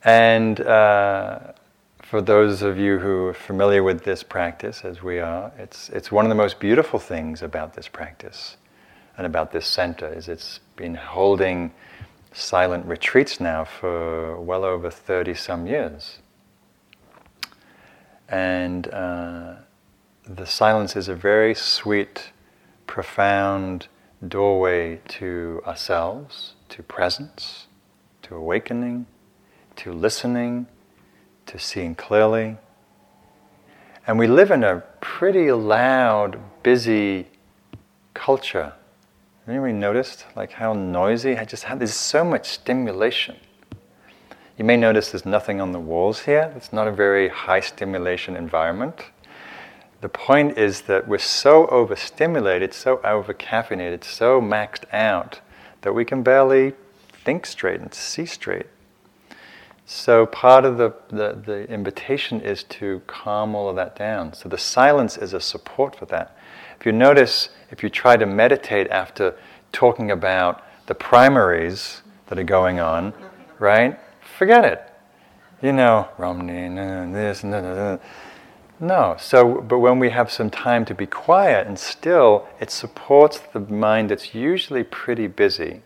and 0.04 0.60
uh, 0.60 1.54
for 2.02 2.22
those 2.22 2.62
of 2.62 2.78
you 2.78 3.00
who 3.00 3.28
are 3.28 3.34
familiar 3.34 3.82
with 3.82 4.04
this 4.04 4.22
practice, 4.22 4.84
as 4.84 5.02
we 5.02 5.20
are, 5.20 5.50
it's, 5.58 5.88
it's 5.92 6.12
one 6.12 6.26
of 6.26 6.30
the 6.30 6.36
most 6.36 6.60
beautiful 6.60 7.00
things 7.00 7.42
about 7.42 7.76
this 7.76 7.88
practice 7.88 8.58
and 9.16 9.26
about 9.26 9.54
this 9.54 9.66
center 9.66 10.12
is 10.12 10.28
it's 10.28 10.60
been 10.76 10.96
holding 10.96 11.72
silent 12.32 12.86
retreats 12.86 13.40
now 13.40 13.64
for 13.64 14.40
well 14.40 14.64
over 14.64 14.90
30 14.90 15.34
some 15.34 15.68
years. 15.68 16.20
And 18.28 18.88
uh, 18.94 19.56
the 20.24 20.46
silence 20.46 20.96
is 20.96 21.08
a 21.08 21.16
very 21.16 21.56
sweet, 21.56 22.32
profound 22.86 23.88
doorway 24.26 25.02
to 25.08 25.62
ourselves, 25.66 26.54
to 26.70 26.84
presence, 26.84 27.68
to 28.24 28.36
awakening, 28.36 29.08
to 29.78 29.92
listening, 29.92 30.68
to 31.48 31.58
seeing 31.58 31.96
clearly. 31.96 32.58
And 34.06 34.20
we 34.20 34.28
live 34.28 34.52
in 34.52 34.64
a 34.64 34.84
pretty 35.02 35.52
loud, 35.52 36.40
busy 36.62 37.28
culture 38.14 38.74
Anybody 39.48 39.74
noticed 39.74 40.26
like 40.36 40.52
how 40.52 40.74
noisy? 40.74 41.38
I 41.38 41.46
just 41.46 41.64
had 41.64 41.80
there's 41.80 41.94
so 41.94 42.24
much 42.24 42.48
stimulation. 42.48 43.38
You 44.58 44.66
may 44.66 44.78
notice 44.78 45.12
there's 45.12 45.26
nothing 45.26 45.62
on 45.62 45.72
the 45.72 45.80
walls 45.80 46.22
here. 46.22 46.54
It's 46.56 46.74
not 46.74 46.88
a 46.88 46.92
very 46.92 47.30
high 47.30 47.62
stimulation 47.62 48.36
environment. 48.36 49.06
The 50.02 50.10
point 50.10 50.58
is 50.58 50.82
that 50.82 51.08
we're 51.08 51.18
so 51.18 51.68
overstimulated, 51.68 52.74
so 52.74 53.02
over-caffeinated, 53.04 54.04
so 54.04 54.42
maxed 54.42 54.84
out 54.94 55.42
that 55.82 55.94
we 55.94 56.06
can 56.06 56.24
barely 56.24 56.74
think 57.24 57.46
straight 57.46 57.82
and 57.82 57.94
see 57.94 58.26
straight. 58.26 58.68
So 59.86 60.26
part 60.26 60.66
of 60.66 60.78
the, 60.78 60.94
the, 61.10 61.42
the, 61.46 61.68
invitation 61.70 62.42
is 62.42 62.64
to 62.66 63.02
calm 63.08 63.56
all 63.56 63.70
of 63.70 63.76
that 63.78 63.96
down. 63.96 64.34
So 64.34 64.48
the 64.48 64.58
silence 64.58 65.18
is 65.18 65.34
a 65.34 65.40
support 65.42 65.96
for 65.96 66.06
that. 66.06 66.38
If 66.80 66.86
you 66.86 66.92
notice, 66.92 67.50
if 67.72 67.84
you 67.84 67.90
try 67.90 68.18
to 68.18 68.26
meditate 68.26 68.88
after 68.90 69.36
talking 69.72 70.12
about 70.12 70.64
the 70.88 70.96
primaries 70.96 72.02
that 72.28 72.40
are 72.40 72.44
going 72.44 72.80
on, 72.80 73.14
right? 73.60 74.00
Forget 74.38 74.66
it. 74.66 74.84
You 75.62 75.74
know, 75.74 76.08
Romney, 76.18 76.66
uh, 76.66 76.82
and 76.82 77.14
this, 77.14 77.44
no. 77.44 78.00
No. 78.80 79.18
So, 79.20 79.62
but 79.62 79.80
when 79.80 80.00
we 80.00 80.10
have 80.12 80.32
some 80.32 80.50
time 80.50 80.86
to 80.86 80.96
be 80.96 81.06
quiet 81.06 81.68
and 81.68 81.78
still, 81.78 82.48
it 82.62 82.72
supports 82.72 83.40
the 83.40 83.60
mind 83.60 84.10
that's 84.10 84.34
usually 84.34 84.84
pretty 84.84 85.28
busy 85.28 85.82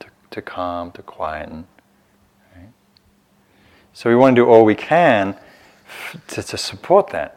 to, 0.00 0.06
to 0.30 0.40
calm, 0.40 0.92
to 0.92 1.02
quieten. 1.02 1.66
So 3.92 4.10
we 4.10 4.16
want 4.16 4.36
to 4.36 4.42
do 4.42 4.46
all 4.46 4.64
we 4.64 4.74
can 4.74 5.36
f- 5.86 6.20
to, 6.28 6.42
to 6.42 6.58
support 6.58 7.08
that. 7.08 7.35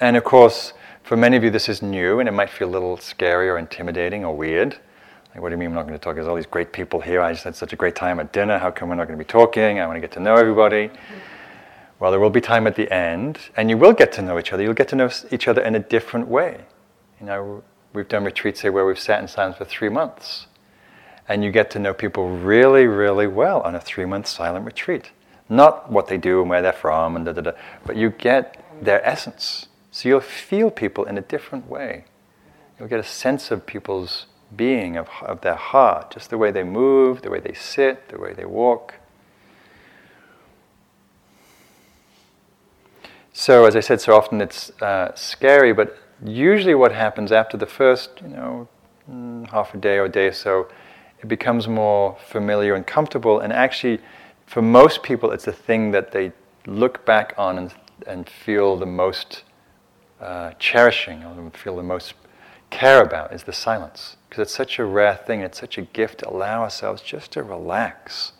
And 0.00 0.16
of 0.16 0.24
course, 0.24 0.72
for 1.02 1.16
many 1.16 1.36
of 1.36 1.44
you, 1.44 1.50
this 1.50 1.68
is 1.68 1.82
new 1.82 2.20
and 2.20 2.28
it 2.28 2.32
might 2.32 2.50
feel 2.50 2.68
a 2.68 2.70
little 2.70 2.96
scary 2.96 3.48
or 3.48 3.58
intimidating 3.58 4.24
or 4.24 4.34
weird. 4.36 4.78
Like, 5.34 5.42
what 5.42 5.50
do 5.50 5.54
you 5.54 5.58
mean 5.58 5.70
we're 5.70 5.76
not 5.76 5.86
going 5.86 5.98
to 5.98 6.02
talk? 6.02 6.16
There's 6.16 6.26
all 6.26 6.34
these 6.34 6.46
great 6.46 6.72
people 6.72 7.00
here. 7.00 7.20
I 7.20 7.32
just 7.32 7.44
had 7.44 7.54
such 7.54 7.72
a 7.72 7.76
great 7.76 7.94
time 7.94 8.18
at 8.18 8.32
dinner. 8.32 8.58
How 8.58 8.70
come 8.70 8.88
we're 8.88 8.96
not 8.96 9.06
going 9.06 9.18
to 9.18 9.24
be 9.24 9.28
talking? 9.28 9.78
I 9.78 9.86
want 9.86 9.96
to 9.96 10.00
get 10.00 10.12
to 10.12 10.20
know 10.20 10.34
everybody. 10.34 10.90
Well, 12.00 12.10
there 12.10 12.18
will 12.18 12.30
be 12.30 12.40
time 12.40 12.66
at 12.66 12.74
the 12.74 12.90
end, 12.92 13.38
and 13.56 13.70
you 13.70 13.76
will 13.76 13.92
get 13.92 14.10
to 14.12 14.22
know 14.22 14.38
each 14.38 14.52
other. 14.52 14.62
You'll 14.62 14.74
get 14.74 14.88
to 14.88 14.96
know 14.96 15.10
each 15.30 15.46
other 15.46 15.62
in 15.62 15.76
a 15.76 15.78
different 15.78 16.26
way. 16.28 16.64
You 17.20 17.26
know, 17.26 17.62
we've 17.92 18.08
done 18.08 18.24
retreats 18.24 18.62
here 18.62 18.72
where 18.72 18.86
we've 18.86 18.98
sat 18.98 19.20
in 19.20 19.28
silence 19.28 19.58
for 19.58 19.66
three 19.66 19.90
months 19.90 20.46
and 21.30 21.44
you 21.44 21.52
get 21.52 21.70
to 21.70 21.78
know 21.78 21.94
people 21.94 22.28
really, 22.28 22.86
really 22.86 23.28
well 23.28 23.60
on 23.60 23.76
a 23.76 23.80
three 23.80 24.04
month 24.04 24.26
silent 24.26 24.66
retreat. 24.66 25.12
Not 25.48 25.90
what 25.90 26.08
they 26.08 26.18
do 26.18 26.40
and 26.40 26.50
where 26.50 26.60
they're 26.60 26.72
from, 26.72 27.14
and 27.14 27.24
da, 27.24 27.32
da, 27.32 27.40
da, 27.40 27.52
but 27.86 27.94
you 27.94 28.10
get 28.10 28.64
their 28.82 29.04
essence. 29.06 29.68
So 29.90 30.08
you'll 30.08 30.20
feel 30.20 30.70
people 30.70 31.04
in 31.04 31.18
a 31.18 31.20
different 31.20 31.68
way. 31.68 32.04
You'll 32.78 32.88
get 32.88 33.00
a 33.00 33.04
sense 33.04 33.50
of 33.50 33.66
people's 33.66 34.26
being, 34.56 34.96
of, 34.96 35.08
of 35.22 35.40
their 35.42 35.54
heart, 35.54 36.12
just 36.12 36.30
the 36.30 36.38
way 36.38 36.50
they 36.50 36.62
move, 36.62 37.22
the 37.22 37.30
way 37.30 37.40
they 37.40 37.52
sit, 37.52 38.08
the 38.08 38.18
way 38.18 38.32
they 38.32 38.44
walk. 38.44 38.94
So, 43.32 43.64
as 43.64 43.76
I 43.76 43.80
said, 43.80 44.00
so 44.00 44.16
often 44.16 44.40
it's 44.40 44.70
uh, 44.82 45.14
scary, 45.14 45.72
but 45.72 45.96
usually 46.24 46.74
what 46.74 46.92
happens 46.92 47.32
after 47.32 47.56
the 47.56 47.66
first, 47.66 48.10
you 48.22 48.28
know, 48.28 48.68
mm, 49.10 49.48
half 49.50 49.72
a 49.74 49.78
day 49.78 49.98
or 49.98 50.06
a 50.06 50.08
day 50.08 50.26
or 50.26 50.32
so, 50.32 50.68
it 51.20 51.28
becomes 51.28 51.68
more 51.68 52.16
familiar 52.26 52.74
and 52.74 52.86
comfortable. 52.86 53.40
And 53.40 53.52
actually, 53.52 54.00
for 54.46 54.62
most 54.62 55.02
people, 55.02 55.30
it's 55.30 55.44
the 55.44 55.52
thing 55.52 55.92
that 55.92 56.12
they 56.12 56.32
look 56.66 57.06
back 57.06 57.34
on 57.38 57.56
and, 57.56 57.74
and 58.06 58.28
feel 58.28 58.76
the 58.76 58.86
most 58.86 59.44
uh, 60.20 60.52
cherishing 60.58 61.24
or 61.24 61.50
feel 61.50 61.76
the 61.76 61.82
most 61.82 62.14
care 62.70 63.02
about 63.02 63.32
is 63.32 63.44
the 63.44 63.52
silence. 63.52 64.16
Because 64.28 64.42
it's 64.42 64.54
such 64.54 64.78
a 64.78 64.84
rare 64.84 65.16
thing, 65.16 65.40
it's 65.40 65.58
such 65.58 65.78
a 65.78 65.82
gift 65.82 66.18
to 66.18 66.28
allow 66.28 66.62
ourselves 66.62 67.02
just 67.02 67.32
to 67.32 67.42
relax, 67.42 68.32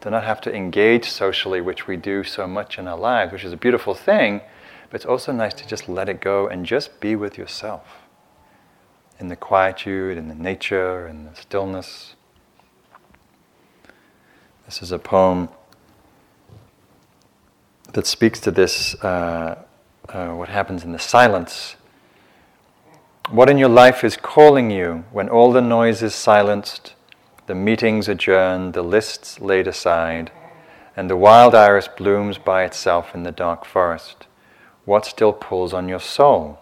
to 0.00 0.10
not 0.10 0.24
have 0.24 0.40
to 0.42 0.54
engage 0.54 1.08
socially, 1.08 1.60
which 1.60 1.86
we 1.86 1.96
do 1.96 2.24
so 2.24 2.46
much 2.46 2.78
in 2.78 2.88
our 2.88 2.98
lives, 2.98 3.32
which 3.32 3.44
is 3.44 3.52
a 3.52 3.56
beautiful 3.56 3.94
thing, 3.94 4.40
but 4.90 4.96
it's 4.96 5.04
also 5.04 5.32
nice 5.32 5.54
to 5.54 5.66
just 5.66 5.88
let 5.88 6.08
it 6.08 6.20
go 6.20 6.46
and 6.46 6.64
just 6.64 7.00
be 7.00 7.14
with 7.16 7.36
yourself 7.36 7.82
in 9.18 9.28
the 9.28 9.36
quietude, 9.36 10.16
in 10.16 10.28
the 10.28 10.34
nature, 10.34 11.06
in 11.06 11.24
the 11.24 11.34
stillness. 11.34 12.14
This 14.66 14.82
is 14.82 14.92
a 14.92 14.98
poem 14.98 15.50
that 17.92 18.06
speaks 18.06 18.40
to 18.40 18.50
this 18.50 18.94
uh, 19.04 19.63
uh, 20.08 20.32
what 20.34 20.48
happens 20.48 20.84
in 20.84 20.92
the 20.92 20.98
silence. 20.98 21.76
What 23.30 23.48
in 23.48 23.58
your 23.58 23.68
life 23.68 24.04
is 24.04 24.16
calling 24.16 24.70
you 24.70 25.04
when 25.10 25.28
all 25.28 25.52
the 25.52 25.62
noise 25.62 26.02
is 26.02 26.14
silenced, 26.14 26.94
the 27.46 27.54
meetings 27.54 28.08
adjourned, 28.08 28.74
the 28.74 28.82
lists 28.82 29.40
laid 29.40 29.66
aside, 29.66 30.30
and 30.96 31.08
the 31.08 31.16
wild 31.16 31.54
iris 31.54 31.88
blooms 31.88 32.38
by 32.38 32.64
itself 32.64 33.14
in 33.14 33.22
the 33.22 33.32
dark 33.32 33.64
forest? 33.64 34.26
What 34.84 35.06
still 35.06 35.32
pulls 35.32 35.72
on 35.72 35.88
your 35.88 36.00
soul? 36.00 36.58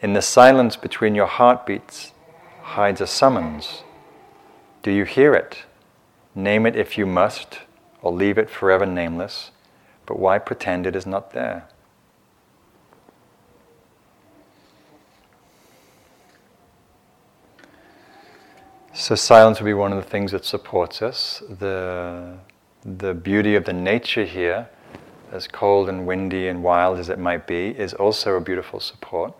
In 0.00 0.12
the 0.14 0.22
silence 0.22 0.76
between 0.76 1.14
your 1.14 1.26
heartbeats 1.26 2.12
hides 2.62 3.00
a 3.00 3.06
summons. 3.06 3.84
Do 4.82 4.90
you 4.90 5.04
hear 5.04 5.34
it? 5.34 5.64
Name 6.34 6.66
it 6.66 6.74
if 6.74 6.98
you 6.98 7.06
must, 7.06 7.60
or 8.02 8.12
leave 8.12 8.38
it 8.38 8.50
forever 8.50 8.86
nameless, 8.86 9.50
but 10.06 10.18
why 10.18 10.38
pretend 10.38 10.86
it 10.86 10.96
is 10.96 11.06
not 11.06 11.32
there? 11.32 11.68
So, 19.00 19.14
silence 19.14 19.58
will 19.58 19.64
be 19.64 19.72
one 19.72 19.92
of 19.94 20.04
the 20.04 20.10
things 20.10 20.32
that 20.32 20.44
supports 20.44 21.00
us. 21.00 21.42
The, 21.48 22.36
the 22.84 23.14
beauty 23.14 23.54
of 23.54 23.64
the 23.64 23.72
nature 23.72 24.26
here, 24.26 24.68
as 25.32 25.48
cold 25.48 25.88
and 25.88 26.06
windy 26.06 26.48
and 26.48 26.62
wild 26.62 26.98
as 26.98 27.08
it 27.08 27.18
might 27.18 27.46
be, 27.46 27.68
is 27.68 27.94
also 27.94 28.36
a 28.36 28.42
beautiful 28.42 28.78
support. 28.78 29.32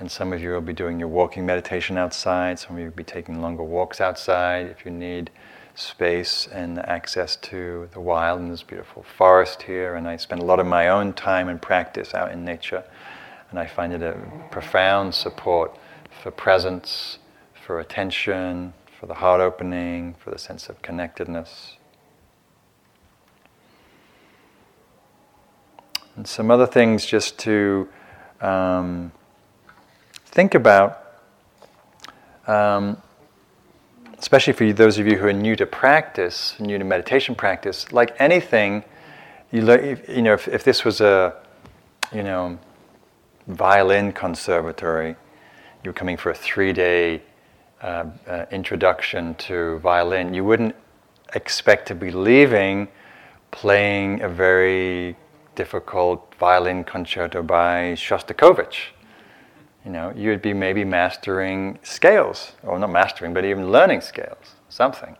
And 0.00 0.10
some 0.10 0.32
of 0.32 0.42
you 0.42 0.50
will 0.50 0.60
be 0.60 0.72
doing 0.72 0.98
your 0.98 1.06
walking 1.06 1.46
meditation 1.46 1.96
outside, 1.96 2.58
some 2.58 2.72
of 2.74 2.80
you 2.80 2.86
will 2.86 2.96
be 2.96 3.04
taking 3.04 3.40
longer 3.40 3.62
walks 3.62 4.00
outside 4.00 4.66
if 4.66 4.84
you 4.84 4.90
need 4.90 5.30
space 5.76 6.48
and 6.48 6.80
access 6.80 7.36
to 7.36 7.88
the 7.92 8.00
wild 8.00 8.40
and 8.40 8.50
this 8.50 8.64
beautiful 8.64 9.04
forest 9.16 9.62
here. 9.62 9.94
And 9.94 10.08
I 10.08 10.16
spend 10.16 10.42
a 10.42 10.44
lot 10.44 10.58
of 10.58 10.66
my 10.66 10.88
own 10.88 11.12
time 11.12 11.46
and 11.46 11.62
practice 11.62 12.14
out 12.14 12.32
in 12.32 12.44
nature. 12.44 12.82
And 13.50 13.60
I 13.60 13.66
find 13.68 13.92
it 13.92 14.02
a 14.02 14.16
profound 14.50 15.14
support 15.14 15.78
for 16.20 16.32
presence, 16.32 17.18
for 17.64 17.78
attention, 17.78 18.74
for 18.98 19.06
the 19.06 19.14
heart 19.14 19.40
opening, 19.40 20.14
for 20.14 20.30
the 20.30 20.38
sense 20.38 20.68
of 20.68 20.82
connectedness. 20.82 21.76
And 26.16 26.26
some 26.26 26.50
other 26.50 26.66
things 26.66 27.06
just 27.06 27.38
to 27.40 27.88
um, 28.40 29.12
think 30.26 30.54
about. 30.56 31.04
Um, 32.48 33.00
especially 34.18 34.52
for 34.52 34.72
those 34.72 34.98
of 34.98 35.06
you 35.06 35.16
who 35.16 35.26
are 35.26 35.32
new 35.32 35.54
to 35.54 35.66
practice, 35.66 36.58
new 36.58 36.76
to 36.76 36.84
meditation 36.84 37.36
practice, 37.36 37.92
like 37.92 38.16
anything, 38.18 38.82
you, 39.52 39.60
you 40.08 40.22
know, 40.22 40.32
if, 40.32 40.48
if 40.48 40.64
this 40.64 40.84
was 40.84 41.00
a, 41.00 41.36
you 42.12 42.24
know, 42.24 42.58
violin 43.46 44.10
conservatory, 44.10 45.14
you 45.84 45.90
were 45.90 45.94
coming 45.94 46.16
for 46.16 46.30
a 46.30 46.34
three-day 46.34 47.22
uh, 47.82 48.06
uh, 48.26 48.46
introduction 48.50 49.34
to 49.36 49.78
violin, 49.78 50.34
you 50.34 50.44
wouldn't 50.44 50.74
expect 51.34 51.86
to 51.88 51.94
be 51.94 52.10
leaving 52.10 52.88
playing 53.50 54.20
a 54.22 54.28
very 54.28 55.16
difficult 55.54 56.34
violin 56.38 56.84
concerto 56.84 57.42
by 57.42 57.92
Shostakovich 57.94 58.92
you 59.88 59.94
know, 59.94 60.12
you 60.14 60.28
would 60.28 60.42
be 60.42 60.52
maybe 60.52 60.84
mastering 60.84 61.78
scales, 61.82 62.52
or 62.62 62.78
not 62.78 62.90
mastering, 62.90 63.32
but 63.32 63.46
even 63.46 63.72
learning 63.72 64.02
scales, 64.02 64.56
something. 64.68 65.16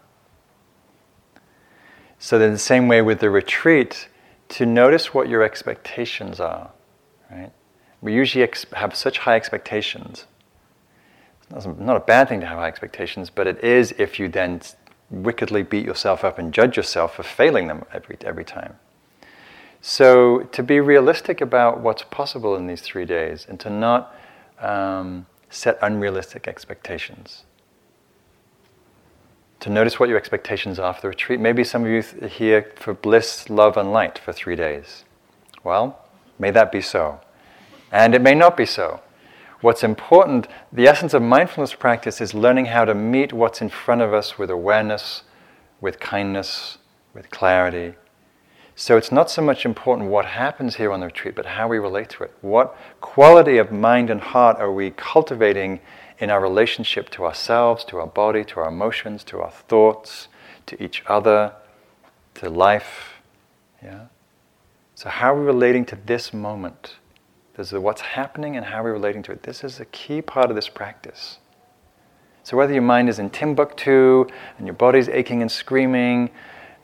So, 2.18 2.38
in 2.38 2.52
the 2.52 2.58
same 2.58 2.86
way 2.86 3.00
with 3.00 3.20
the 3.20 3.30
retreat, 3.30 4.08
to 4.50 4.66
notice 4.66 5.14
what 5.14 5.26
your 5.26 5.42
expectations 5.42 6.38
are, 6.38 6.70
right? 7.30 7.50
We 8.02 8.12
usually 8.12 8.44
ex- 8.44 8.66
have 8.74 8.94
such 8.94 9.18
high 9.18 9.36
expectations. 9.36 10.26
It's 11.54 11.66
not 11.66 11.96
a 11.96 12.00
bad 12.00 12.28
thing 12.28 12.40
to 12.40 12.46
have 12.46 12.58
high 12.58 12.68
expectations, 12.68 13.30
but 13.30 13.46
it 13.46 13.62
is 13.64 13.94
if 13.98 14.18
you 14.18 14.28
then 14.28 14.60
wickedly 15.10 15.62
beat 15.62 15.84
yourself 15.84 16.24
up 16.24 16.38
and 16.38 16.52
judge 16.52 16.76
yourself 16.76 17.16
for 17.16 17.22
failing 17.22 17.68
them 17.68 17.84
every, 17.92 18.18
every 18.22 18.44
time. 18.44 18.74
So, 19.80 20.40
to 20.40 20.62
be 20.62 20.80
realistic 20.80 21.40
about 21.40 21.80
what's 21.80 22.02
possible 22.02 22.56
in 22.56 22.66
these 22.66 22.82
three 22.82 23.04
days 23.04 23.46
and 23.48 23.58
to 23.60 23.70
not 23.70 24.14
um, 24.60 25.26
set 25.50 25.78
unrealistic 25.80 26.48
expectations. 26.48 27.44
To 29.60 29.70
notice 29.70 29.98
what 29.98 30.08
your 30.08 30.18
expectations 30.18 30.78
are 30.78 30.92
for 30.94 31.02
the 31.02 31.08
retreat. 31.08 31.40
Maybe 31.40 31.64
some 31.64 31.84
of 31.84 31.90
you 31.90 32.02
th- 32.02 32.32
here 32.34 32.72
for 32.76 32.94
bliss, 32.94 33.48
love, 33.48 33.76
and 33.76 33.92
light 33.92 34.18
for 34.18 34.32
three 34.32 34.56
days. 34.56 35.04
Well, 35.64 35.98
may 36.38 36.50
that 36.50 36.70
be 36.70 36.80
so. 36.80 37.20
And 37.90 38.14
it 38.14 38.22
may 38.22 38.34
not 38.34 38.56
be 38.56 38.66
so. 38.66 39.00
What's 39.60 39.82
important, 39.82 40.46
the 40.72 40.86
essence 40.86 41.14
of 41.14 41.22
mindfulness 41.22 41.74
practice 41.74 42.20
is 42.20 42.32
learning 42.32 42.66
how 42.66 42.84
to 42.84 42.94
meet 42.94 43.32
what's 43.32 43.60
in 43.60 43.68
front 43.68 44.02
of 44.02 44.14
us 44.14 44.38
with 44.38 44.50
awareness, 44.50 45.24
with 45.80 45.98
kindness, 45.98 46.78
with 47.12 47.30
clarity. 47.30 47.94
So 48.76 48.96
it's 48.96 49.10
not 49.10 49.28
so 49.28 49.42
much 49.42 49.66
important 49.66 50.08
what 50.08 50.24
happens 50.24 50.76
here 50.76 50.92
on 50.92 51.00
the 51.00 51.06
retreat, 51.06 51.34
but 51.34 51.46
how 51.46 51.66
we 51.66 51.78
relate 51.78 52.08
to 52.10 52.22
it. 52.22 52.32
What 52.42 52.76
quality 53.00 53.58
of 53.58 53.72
mind 53.72 54.08
and 54.08 54.20
heart 54.20 54.58
are 54.60 54.70
we 54.70 54.92
cultivating 54.92 55.80
in 56.20 56.30
our 56.30 56.40
relationship 56.40 57.10
to 57.10 57.24
ourselves, 57.24 57.84
to 57.86 57.98
our 57.98 58.06
body, 58.06 58.44
to 58.44 58.60
our 58.60 58.68
emotions, 58.68 59.24
to 59.24 59.40
our 59.40 59.50
thoughts, 59.50 60.28
to 60.66 60.80
each 60.80 61.02
other, 61.08 61.54
to 62.34 62.48
life? 62.48 63.20
Yeah? 63.82 64.06
So, 64.94 65.08
how 65.08 65.34
are 65.34 65.40
we 65.40 65.46
relating 65.46 65.84
to 65.86 65.96
this 65.96 66.32
moment? 66.32 66.94
There's 67.58 67.70
the 67.70 67.80
what's 67.80 68.02
happening 68.02 68.56
and 68.56 68.64
how 68.64 68.84
we're 68.84 68.92
relating 68.92 69.24
to 69.24 69.32
it. 69.32 69.42
This 69.42 69.64
is 69.64 69.80
a 69.80 69.84
key 69.86 70.22
part 70.22 70.48
of 70.48 70.54
this 70.54 70.68
practice. 70.68 71.38
So, 72.44 72.56
whether 72.56 72.72
your 72.72 72.82
mind 72.82 73.08
is 73.08 73.18
in 73.18 73.30
Timbuktu 73.30 74.26
and 74.58 74.66
your 74.68 74.76
body's 74.76 75.08
aching 75.08 75.42
and 75.42 75.50
screaming 75.50 76.30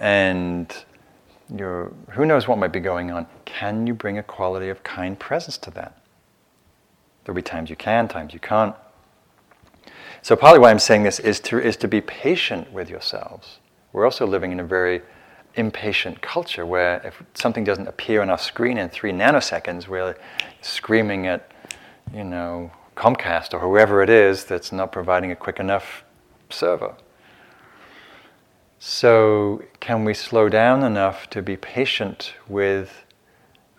and 0.00 0.84
your, 1.56 1.92
who 2.10 2.26
knows 2.26 2.48
what 2.48 2.58
might 2.58 2.72
be 2.72 2.80
going 2.80 3.12
on, 3.12 3.28
can 3.44 3.86
you 3.86 3.94
bring 3.94 4.18
a 4.18 4.22
quality 4.24 4.68
of 4.68 4.82
kind 4.82 5.16
presence 5.16 5.56
to 5.58 5.70
that? 5.70 6.02
There'll 7.22 7.36
be 7.36 7.42
times 7.42 7.70
you 7.70 7.76
can, 7.76 8.08
times 8.08 8.34
you 8.34 8.40
can't. 8.40 8.74
So, 10.22 10.34
partly 10.34 10.58
why 10.58 10.72
I'm 10.72 10.80
saying 10.80 11.04
this 11.04 11.20
is 11.20 11.38
to, 11.42 11.60
is 11.60 11.76
to 11.76 11.86
be 11.86 12.00
patient 12.00 12.72
with 12.72 12.90
yourselves. 12.90 13.60
We're 13.92 14.06
also 14.06 14.26
living 14.26 14.50
in 14.50 14.58
a 14.58 14.64
very 14.64 15.02
impatient 15.56 16.20
culture 16.20 16.66
where 16.66 17.00
if 17.04 17.22
something 17.34 17.64
doesn't 17.64 17.86
appear 17.86 18.22
on 18.22 18.30
our 18.30 18.38
screen 18.38 18.78
in 18.78 18.88
three 18.88 19.12
nanoseconds, 19.12 19.88
we're 19.88 20.16
screaming 20.62 21.26
at, 21.26 21.50
you 22.12 22.24
know, 22.24 22.70
Comcast 22.96 23.52
or 23.54 23.58
whoever 23.58 24.02
it 24.02 24.10
is 24.10 24.44
that's 24.44 24.70
not 24.70 24.92
providing 24.92 25.32
a 25.32 25.36
quick 25.36 25.58
enough 25.58 26.04
server. 26.50 26.94
So, 28.78 29.64
can 29.80 30.04
we 30.04 30.12
slow 30.14 30.48
down 30.48 30.82
enough 30.84 31.30
to 31.30 31.40
be 31.40 31.56
patient 31.56 32.34
with 32.46 33.04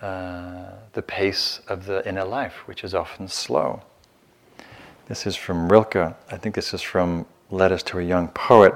uh, 0.01 0.71
the 0.93 1.01
pace 1.01 1.61
of 1.67 1.85
the 1.85 2.07
inner 2.07 2.25
life, 2.25 2.67
which 2.67 2.83
is 2.83 2.95
often 2.95 3.27
slow? 3.27 3.83
This 5.07 5.27
is 5.27 5.35
from 5.35 5.71
Rilke. 5.71 5.95
I 5.95 6.37
think 6.37 6.55
this 6.55 6.73
is 6.73 6.81
from 6.81 7.27
Letters 7.51 7.83
to 7.83 7.99
a 7.99 8.03
Young 8.03 8.29
Poet. 8.29 8.73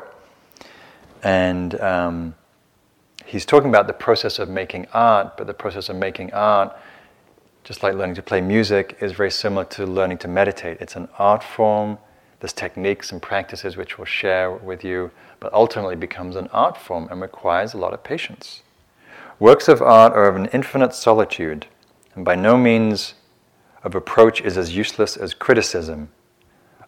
And 1.24 1.80
um, 1.82 2.36
he's 3.30 3.46
talking 3.46 3.70
about 3.70 3.86
the 3.86 3.94
process 3.94 4.40
of 4.40 4.50
making 4.50 4.88
art, 4.92 5.38
but 5.38 5.46
the 5.46 5.54
process 5.54 5.88
of 5.88 5.96
making 5.96 6.34
art, 6.34 6.76
just 7.64 7.84
like 7.84 7.94
learning 7.94 8.16
to 8.16 8.24
play 8.24 8.42
music, 8.42 8.98
is 9.02 9.12
very 9.12 9.30
similar 9.30 9.66
to 9.66 9.86
learning 9.86 10.18
to 10.18 10.28
meditate. 10.28 10.80
It's 10.82 10.96
an 10.96 11.08
art 11.20 11.44
form, 11.44 12.00
there's 12.40 12.54
techniques 12.54 13.12
and 13.12 13.22
practices 13.22 13.78
which 13.78 13.98
we'll 13.98 14.06
share 14.06 14.52
with 14.52 14.84
you, 14.84 15.12
but 15.40 15.54
ultimately 15.54 15.96
becomes 15.96 16.36
an 16.36 16.48
art 16.48 16.76
form 16.76 17.08
and 17.12 17.22
requires 17.22 17.74
a 17.74 17.78
lot 17.78 17.94
of 17.94 18.04
patience. 18.04 18.64
Works 19.38 19.68
of 19.68 19.82
art 19.82 20.14
are 20.14 20.28
of 20.28 20.36
an 20.36 20.48
infinite 20.48 20.96
solitude, 20.96 21.68
and 22.16 22.26
by 22.26 22.34
no 22.34 22.58
means 22.58 23.14
of 23.84 23.94
approach 23.94 24.42
is 24.42 24.58
as 24.58 24.76
useless 24.76 25.16
as 25.16 25.36
criticism. 25.36 26.10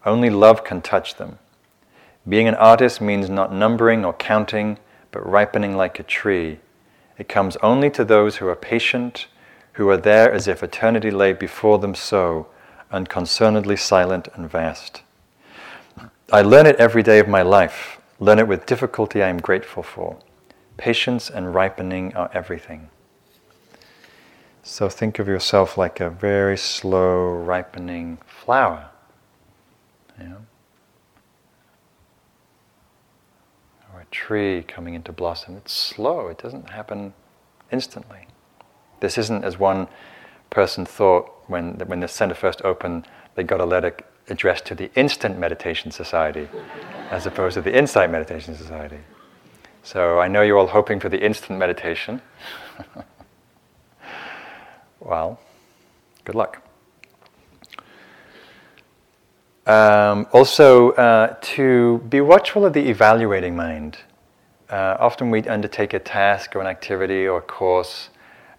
Only 0.04 0.28
love 0.28 0.64
can 0.64 0.82
touch 0.82 1.14
them. 1.14 1.38
Being 2.28 2.48
an 2.48 2.56
artist 2.56 3.00
means 3.00 3.30
not 3.30 3.52
numbering 3.52 4.04
or 4.04 4.12
counting, 4.12 4.78
but 5.12 5.24
ripening 5.28 5.76
like 5.76 6.00
a 6.00 6.02
tree. 6.02 6.58
It 7.18 7.28
comes 7.28 7.56
only 7.58 7.90
to 7.90 8.04
those 8.04 8.36
who 8.36 8.48
are 8.48 8.56
patient, 8.56 9.28
who 9.74 9.88
are 9.88 9.96
there 9.96 10.32
as 10.32 10.48
if 10.48 10.62
eternity 10.62 11.10
lay 11.10 11.32
before 11.32 11.78
them 11.78 11.94
so, 11.94 12.48
unconcernedly 12.90 13.76
silent 13.76 14.28
and 14.34 14.50
vast. 14.50 15.02
I 16.32 16.42
learn 16.42 16.66
it 16.66 16.76
every 16.76 17.02
day 17.02 17.18
of 17.18 17.28
my 17.28 17.42
life, 17.42 18.00
learn 18.18 18.38
it 18.38 18.48
with 18.48 18.66
difficulty 18.66 19.22
I 19.22 19.28
am 19.28 19.38
grateful 19.38 19.82
for. 19.82 20.18
Patience 20.76 21.30
and 21.30 21.54
ripening 21.54 22.14
are 22.16 22.30
everything. 22.32 22.88
So 24.62 24.88
think 24.88 25.18
of 25.18 25.28
yourself 25.28 25.76
like 25.76 26.00
a 26.00 26.08
very 26.08 26.56
slow 26.56 27.32
ripening 27.32 28.18
flower. 28.26 28.88
Know? 30.18 30.46
Tree 34.12 34.62
coming 34.62 34.94
into 34.94 35.10
blossom. 35.10 35.56
It's 35.56 35.72
slow, 35.72 36.28
it 36.28 36.38
doesn't 36.38 36.70
happen 36.70 37.14
instantly. 37.72 38.28
This 39.00 39.18
isn't 39.18 39.44
as 39.44 39.58
one 39.58 39.88
person 40.50 40.84
thought 40.86 41.28
when, 41.48 41.74
when 41.86 42.00
the 42.00 42.08
center 42.08 42.34
first 42.34 42.62
opened, 42.62 43.08
they 43.34 43.42
got 43.42 43.60
a 43.60 43.64
letter 43.64 43.96
addressed 44.28 44.66
to 44.66 44.74
the 44.74 44.90
Instant 44.94 45.38
Meditation 45.38 45.90
Society 45.90 46.48
as 47.10 47.26
opposed 47.26 47.54
to 47.54 47.62
the 47.62 47.76
Insight 47.76 48.10
Meditation 48.10 48.54
Society. 48.54 48.98
So 49.82 50.20
I 50.20 50.28
know 50.28 50.42
you're 50.42 50.58
all 50.58 50.68
hoping 50.68 51.00
for 51.00 51.08
the 51.08 51.20
instant 51.20 51.58
meditation. 51.58 52.22
well, 55.00 55.40
good 56.24 56.36
luck. 56.36 56.62
Um, 59.66 60.26
also, 60.32 60.92
uh, 60.92 61.36
to 61.40 61.98
be 62.08 62.20
watchful 62.20 62.66
of 62.66 62.72
the 62.72 62.88
evaluating 62.88 63.54
mind. 63.54 63.98
Uh, 64.68 64.96
often 64.98 65.30
we 65.30 65.42
undertake 65.42 65.92
a 65.92 65.98
task 65.98 66.56
or 66.56 66.60
an 66.60 66.66
activity 66.66 67.28
or 67.28 67.38
a 67.38 67.42
course, 67.42 68.08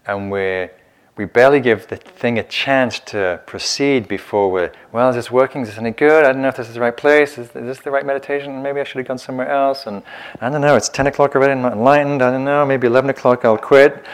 and 0.06 0.30
we 0.30 0.68
we 1.16 1.24
barely 1.24 1.60
give 1.60 1.86
the 1.86 1.96
thing 1.96 2.38
a 2.38 2.42
chance 2.42 2.98
to 2.98 3.40
proceed 3.46 4.08
before 4.08 4.50
we're, 4.50 4.72
well, 4.90 5.10
is 5.10 5.14
this 5.14 5.30
working? 5.30 5.62
Is 5.62 5.68
this 5.68 5.78
any 5.78 5.92
good? 5.92 6.24
I 6.24 6.32
don't 6.32 6.42
know 6.42 6.48
if 6.48 6.56
this 6.56 6.68
is 6.68 6.74
the 6.74 6.80
right 6.80 6.96
place. 6.96 7.38
Is, 7.38 7.46
is 7.48 7.52
this 7.52 7.78
the 7.78 7.90
right 7.92 8.04
meditation? 8.04 8.62
Maybe 8.62 8.80
I 8.80 8.84
should 8.84 8.98
have 8.98 9.06
gone 9.06 9.18
somewhere 9.18 9.48
else. 9.48 9.86
And 9.86 10.02
I 10.40 10.50
don't 10.50 10.60
know, 10.60 10.74
it's 10.74 10.88
10 10.88 11.06
o'clock 11.06 11.36
already, 11.36 11.52
I'm 11.52 11.62
not 11.62 11.74
enlightened. 11.74 12.20
I 12.20 12.32
don't 12.32 12.44
know, 12.44 12.66
maybe 12.66 12.88
11 12.88 13.10
o'clock 13.10 13.44
I'll 13.44 13.56
quit. 13.56 14.04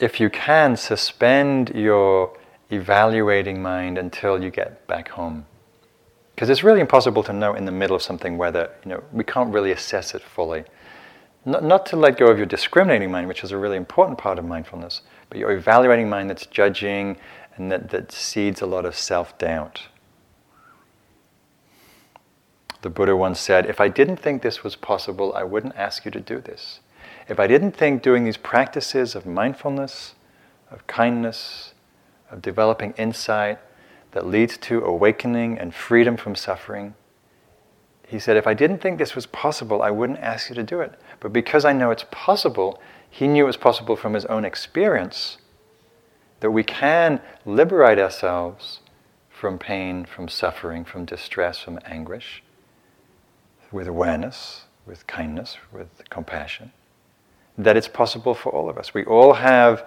If 0.00 0.20
you 0.20 0.30
can, 0.30 0.76
suspend 0.76 1.70
your 1.74 2.34
evaluating 2.72 3.62
mind 3.62 3.98
until 3.98 4.42
you 4.42 4.50
get 4.50 4.86
back 4.86 5.08
home. 5.08 5.46
Because 6.34 6.48
it's 6.48 6.64
really 6.64 6.80
impossible 6.80 7.22
to 7.24 7.32
know 7.32 7.54
in 7.54 7.66
the 7.66 7.72
middle 7.72 7.94
of 7.94 8.02
something 8.02 8.38
whether, 8.38 8.70
you 8.84 8.90
know, 8.90 9.04
we 9.12 9.22
can't 9.22 9.52
really 9.52 9.72
assess 9.72 10.14
it 10.14 10.22
fully. 10.22 10.64
Not, 11.44 11.62
not 11.62 11.86
to 11.86 11.96
let 11.96 12.16
go 12.16 12.26
of 12.26 12.38
your 12.38 12.46
discriminating 12.46 13.10
mind, 13.10 13.28
which 13.28 13.44
is 13.44 13.52
a 13.52 13.58
really 13.58 13.76
important 13.76 14.18
part 14.18 14.38
of 14.38 14.44
mindfulness, 14.44 15.02
but 15.28 15.38
your 15.38 15.52
evaluating 15.52 16.08
mind 16.08 16.30
that's 16.30 16.46
judging 16.46 17.18
and 17.56 17.70
that, 17.70 17.90
that 17.90 18.12
seeds 18.12 18.62
a 18.62 18.66
lot 18.66 18.86
of 18.86 18.96
self 18.96 19.36
doubt. 19.38 19.88
The 22.80 22.90
Buddha 22.90 23.14
once 23.14 23.38
said, 23.38 23.66
If 23.66 23.80
I 23.80 23.88
didn't 23.88 24.16
think 24.16 24.42
this 24.42 24.64
was 24.64 24.74
possible, 24.74 25.32
I 25.34 25.44
wouldn't 25.44 25.76
ask 25.76 26.04
you 26.04 26.10
to 26.10 26.20
do 26.20 26.40
this. 26.40 26.80
If 27.28 27.38
I 27.38 27.46
didn't 27.46 27.72
think 27.72 28.02
doing 28.02 28.24
these 28.24 28.36
practices 28.36 29.14
of 29.14 29.26
mindfulness, 29.26 30.14
of 30.70 30.86
kindness, 30.86 31.74
of 32.32 32.42
developing 32.42 32.92
insight 32.96 33.58
that 34.12 34.26
leads 34.26 34.56
to 34.56 34.84
awakening 34.84 35.58
and 35.58 35.74
freedom 35.74 36.16
from 36.16 36.34
suffering. 36.34 36.94
He 38.06 38.18
said, 38.18 38.36
If 38.36 38.46
I 38.46 38.54
didn't 38.54 38.78
think 38.78 38.98
this 38.98 39.14
was 39.14 39.26
possible, 39.26 39.82
I 39.82 39.90
wouldn't 39.90 40.18
ask 40.18 40.48
you 40.48 40.54
to 40.54 40.62
do 40.62 40.80
it. 40.80 40.98
But 41.20 41.32
because 41.32 41.64
I 41.64 41.72
know 41.72 41.90
it's 41.90 42.04
possible, 42.10 42.80
he 43.08 43.28
knew 43.28 43.44
it 43.44 43.46
was 43.46 43.56
possible 43.56 43.96
from 43.96 44.14
his 44.14 44.24
own 44.26 44.44
experience 44.44 45.38
that 46.40 46.50
we 46.50 46.64
can 46.64 47.20
liberate 47.46 47.98
ourselves 47.98 48.80
from 49.30 49.58
pain, 49.58 50.04
from 50.04 50.28
suffering, 50.28 50.84
from 50.84 51.04
distress, 51.04 51.58
from 51.58 51.78
anguish 51.84 52.42
with 53.70 53.88
awareness, 53.88 54.64
with 54.86 55.06
kindness, 55.06 55.56
with 55.72 55.88
compassion. 56.10 56.72
That 57.56 57.76
it's 57.76 57.88
possible 57.88 58.34
for 58.34 58.52
all 58.52 58.68
of 58.68 58.76
us. 58.76 58.92
We 58.92 59.04
all 59.04 59.34
have 59.34 59.86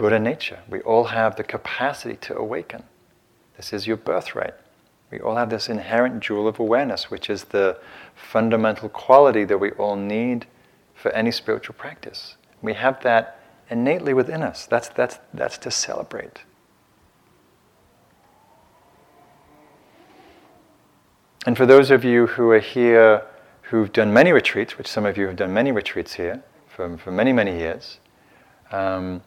Buddha 0.00 0.18
nature. 0.18 0.60
We 0.66 0.80
all 0.80 1.04
have 1.04 1.36
the 1.36 1.44
capacity 1.44 2.16
to 2.22 2.34
awaken. 2.34 2.84
This 3.58 3.70
is 3.74 3.86
your 3.86 3.98
birthright. 3.98 4.54
We 5.10 5.20
all 5.20 5.36
have 5.36 5.50
this 5.50 5.68
inherent 5.68 6.20
jewel 6.20 6.48
of 6.48 6.58
awareness, 6.58 7.10
which 7.10 7.28
is 7.28 7.44
the 7.44 7.78
fundamental 8.14 8.88
quality 8.88 9.44
that 9.44 9.58
we 9.58 9.72
all 9.72 9.96
need 9.96 10.46
for 10.94 11.10
any 11.10 11.30
spiritual 11.30 11.74
practice. 11.74 12.36
We 12.62 12.72
have 12.72 13.02
that 13.02 13.40
innately 13.68 14.14
within 14.14 14.42
us. 14.42 14.64
That's, 14.64 14.88
that's, 14.88 15.18
that's 15.34 15.58
to 15.58 15.70
celebrate. 15.70 16.44
And 21.44 21.58
for 21.58 21.66
those 21.66 21.90
of 21.90 22.04
you 22.06 22.26
who 22.26 22.48
are 22.52 22.58
here 22.58 23.22
who've 23.64 23.92
done 23.92 24.14
many 24.14 24.32
retreats, 24.32 24.78
which 24.78 24.88
some 24.88 25.04
of 25.04 25.18
you 25.18 25.26
have 25.26 25.36
done 25.36 25.52
many 25.52 25.72
retreats 25.72 26.14
here 26.14 26.42
for, 26.68 26.96
for 26.96 27.10
many, 27.10 27.34
many 27.34 27.58
years, 27.58 27.98
um, 28.72 29.22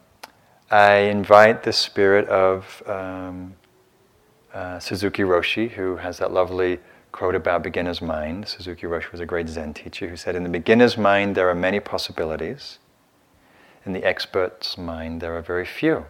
I 0.70 0.94
invite 0.94 1.62
the 1.62 1.72
spirit 1.72 2.26
of 2.28 2.82
um, 2.86 3.54
uh, 4.52 4.78
Suzuki 4.78 5.22
Roshi, 5.22 5.70
who 5.70 5.96
has 5.96 6.18
that 6.18 6.32
lovely 6.32 6.78
quote 7.12 7.34
about 7.34 7.62
beginner's 7.62 8.00
mind. 8.00 8.48
Suzuki 8.48 8.86
Roshi 8.86 9.12
was 9.12 9.20
a 9.20 9.26
great 9.26 9.48
Zen 9.48 9.74
teacher 9.74 10.08
who 10.08 10.16
said, 10.16 10.34
In 10.34 10.42
the 10.42 10.48
beginner's 10.48 10.96
mind, 10.96 11.34
there 11.34 11.48
are 11.50 11.54
many 11.54 11.80
possibilities. 11.80 12.78
In 13.84 13.92
the 13.92 14.04
expert's 14.04 14.78
mind, 14.78 15.20
there 15.20 15.36
are 15.36 15.42
very 15.42 15.66
few. 15.66 16.06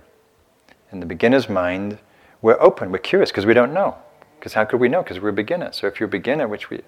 In 0.93 1.01
the 1.01 1.07
beginner's 1.07 1.49
mind, 1.49 1.99
we're 2.41 2.61
open, 2.61 2.93
we're 2.93 2.99
curious 2.99 3.31
because 3.31 3.47
we 3.47 3.55
don't 3.55 3.75
know. 3.75 3.97
Because 4.39 4.53
how 4.53 4.65
could 4.65 4.79
we 4.79 4.89
know? 4.89 5.03
Because 5.03 5.19
we're 5.19 5.31
a 5.31 5.33
beginner. 5.33 5.73
So 5.73 5.89
if 5.89 5.99
you're 5.99 6.07
a 6.07 6.11
beginner, 6.11 6.47
which 6.47 6.71
we, 6.71 6.81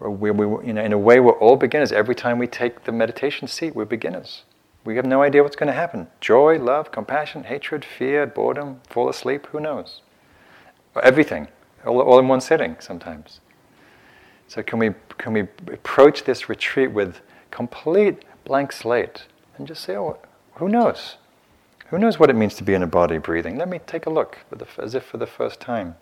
we, 0.00 0.30
we, 0.30 0.66
you 0.66 0.72
know, 0.74 0.82
in 0.82 0.92
a 0.92 0.98
way, 0.98 1.20
we're 1.20 1.38
all 1.38 1.56
beginners. 1.56 1.92
Every 1.92 2.14
time 2.14 2.38
we 2.38 2.46
take 2.46 2.84
the 2.84 2.92
meditation 2.92 3.48
seat, 3.48 3.74
we're 3.74 3.84
beginners. 3.84 4.42
We 4.86 4.94
have 4.94 5.04
no 5.04 5.20
idea 5.20 5.42
what's 5.42 5.56
going 5.56 5.66
to 5.66 5.72
happen. 5.72 6.06
Joy, 6.20 6.60
love, 6.60 6.92
compassion, 6.92 7.42
hatred, 7.42 7.84
fear, 7.84 8.24
boredom, 8.24 8.80
fall 8.88 9.08
asleep, 9.08 9.46
who 9.46 9.58
knows? 9.58 10.00
Everything, 11.02 11.48
all, 11.84 12.00
all 12.00 12.20
in 12.20 12.28
one 12.28 12.40
sitting 12.40 12.76
sometimes. 12.78 13.40
So 14.46 14.62
can 14.62 14.78
we, 14.78 14.90
can 15.18 15.32
we 15.32 15.40
approach 15.40 16.22
this 16.22 16.48
retreat 16.48 16.92
with 16.92 17.20
complete 17.50 18.24
blank 18.44 18.70
slate 18.70 19.24
and 19.58 19.66
just 19.66 19.82
say, 19.82 19.96
oh, 19.96 20.18
who 20.54 20.68
knows? 20.68 21.16
Who 21.88 21.98
knows 21.98 22.20
what 22.20 22.30
it 22.30 22.36
means 22.36 22.54
to 22.54 22.64
be 22.64 22.72
in 22.72 22.82
a 22.84 22.86
body 22.86 23.18
breathing? 23.18 23.58
Let 23.58 23.68
me 23.68 23.80
take 23.86 24.06
a 24.06 24.10
look 24.10 24.38
the, 24.50 24.66
as 24.78 24.94
if 24.94 25.04
for 25.04 25.16
the 25.16 25.26
first 25.26 25.58
time. 25.58 25.96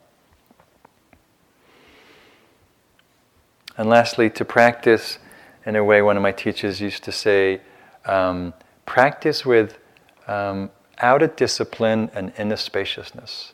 And 3.79 3.89
lastly, 3.89 4.29
to 4.29 4.45
practice 4.45 5.19
in 5.65 5.75
a 5.75 5.83
way, 5.83 6.03
one 6.03 6.19
of 6.19 6.23
my 6.23 6.33
teachers 6.33 6.83
used 6.83 7.03
to 7.05 7.13
say, 7.13 7.63
um, 8.05 8.53
practice 8.87 9.45
with 9.45 9.79
um, 10.27 10.71
outer 10.99 11.27
discipline 11.27 12.11
and 12.15 12.33
inner 12.39 12.57
spaciousness. 12.57 13.53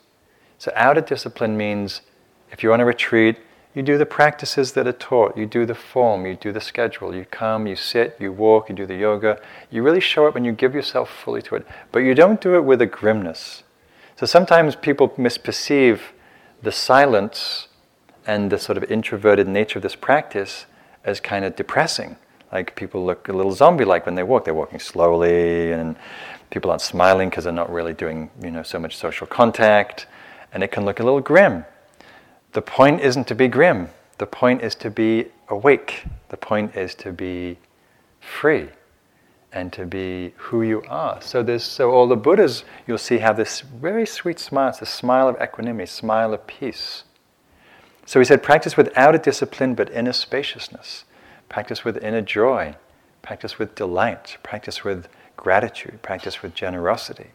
So, 0.57 0.71
outer 0.75 1.01
discipline 1.01 1.57
means 1.57 2.01
if 2.51 2.61
you're 2.61 2.73
on 2.73 2.81
a 2.81 2.85
retreat, 2.85 3.37
you 3.73 3.81
do 3.81 3.97
the 3.97 4.05
practices 4.05 4.73
that 4.73 4.85
are 4.85 4.91
taught, 4.91 5.37
you 5.37 5.45
do 5.45 5.65
the 5.65 5.75
form, 5.75 6.25
you 6.25 6.35
do 6.35 6.51
the 6.51 6.59
schedule, 6.59 7.15
you 7.15 7.25
come, 7.25 7.67
you 7.67 7.75
sit, 7.77 8.17
you 8.19 8.33
walk, 8.33 8.67
you 8.67 8.75
do 8.75 8.85
the 8.85 8.95
yoga. 8.95 9.39
You 9.69 9.81
really 9.81 10.01
show 10.01 10.27
up 10.27 10.35
and 10.35 10.45
you 10.45 10.51
give 10.51 10.75
yourself 10.75 11.09
fully 11.09 11.41
to 11.43 11.55
it. 11.55 11.65
But 11.91 11.99
you 11.99 12.13
don't 12.13 12.41
do 12.41 12.55
it 12.55 12.65
with 12.65 12.81
a 12.81 12.85
grimness. 12.85 13.63
So 14.17 14.25
sometimes 14.25 14.75
people 14.75 15.09
misperceive 15.09 15.99
the 16.61 16.71
silence 16.71 17.69
and 18.27 18.51
the 18.51 18.59
sort 18.59 18.77
of 18.77 18.83
introverted 18.91 19.47
nature 19.47 19.79
of 19.79 19.83
this 19.83 19.95
practice 19.95 20.65
as 21.05 21.21
kind 21.21 21.45
of 21.45 21.55
depressing. 21.55 22.17
Like 22.51 22.75
people 22.75 23.05
look 23.05 23.29
a 23.29 23.33
little 23.33 23.53
zombie-like 23.53 24.05
when 24.05 24.15
they 24.15 24.23
walk. 24.23 24.45
They're 24.45 24.53
walking 24.53 24.79
slowly, 24.79 25.71
and 25.71 25.95
people 26.49 26.69
aren't 26.69 26.81
smiling 26.81 27.29
because 27.29 27.45
they're 27.45 27.53
not 27.53 27.71
really 27.71 27.93
doing, 27.93 28.29
you 28.41 28.51
know, 28.51 28.63
so 28.63 28.79
much 28.79 28.97
social 28.97 29.25
contact, 29.25 30.07
and 30.53 30.63
it 30.63 30.71
can 30.71 30.83
look 30.83 30.99
a 30.99 31.03
little 31.03 31.21
grim. 31.21 31.65
The 32.51 32.61
point 32.61 33.01
isn't 33.01 33.27
to 33.27 33.35
be 33.35 33.47
grim. 33.47 33.89
The 34.17 34.25
point 34.25 34.61
is 34.61 34.75
to 34.75 34.89
be 34.89 35.27
awake. 35.47 36.03
The 36.29 36.37
point 36.37 36.75
is 36.75 36.93
to 36.95 37.11
be 37.11 37.57
free 38.19 38.69
and 39.53 39.73
to 39.73 39.85
be 39.85 40.33
who 40.37 40.61
you 40.61 40.83
are. 40.87 41.21
So 41.21 41.57
so 41.57 41.91
all 41.91 42.07
the 42.07 42.15
Buddhas 42.15 42.63
you'll 42.87 42.97
see 42.97 43.17
have 43.17 43.37
this 43.37 43.61
very 43.61 44.05
sweet 44.05 44.39
smile. 44.39 44.69
It's 44.69 44.81
a 44.81 44.85
smile 44.85 45.27
of 45.27 45.41
equanimity, 45.41 45.87
smile 45.87 46.33
of 46.33 46.45
peace. 46.47 47.03
So 48.05 48.19
he 48.19 48.25
said, 48.25 48.43
practice 48.43 48.77
without 48.77 49.15
a 49.15 49.17
discipline 49.17 49.75
but 49.75 49.89
in 49.89 50.07
a 50.07 50.13
spaciousness 50.13 51.05
practice 51.51 51.83
with 51.83 52.01
inner 52.01 52.21
joy, 52.21 52.73
practice 53.21 53.59
with 53.59 53.75
delight, 53.75 54.37
practice 54.41 54.85
with 54.85 55.09
gratitude, 55.35 56.01
practice 56.01 56.41
with 56.41 56.53
generosity. 56.55 57.27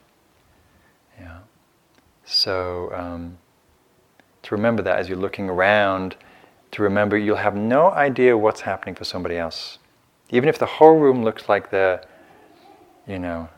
Yeah. 1.21 1.41
So 2.25 2.91
um, 2.95 3.37
to 4.43 4.55
remember 4.55 4.83
that 4.83 4.99
as 4.99 5.11
you're 5.11 5.19
looking 5.19 5.51
around, 5.51 6.17
to 6.71 6.83
remember 6.83 7.19
you'll 7.19 7.37
have 7.37 7.57
no 7.57 7.91
idea 7.91 8.39
what's 8.39 8.63
happening 8.63 8.95
for 8.95 9.05
somebody 9.05 9.37
else. 9.37 9.79
Even 10.31 10.49
if 10.49 10.59
the 10.59 10.67
whole 10.67 10.99
room 10.99 11.23
looks 11.23 11.51
like 11.51 11.71
they're, 11.71 12.03
you 13.07 13.19
know, 13.19 13.51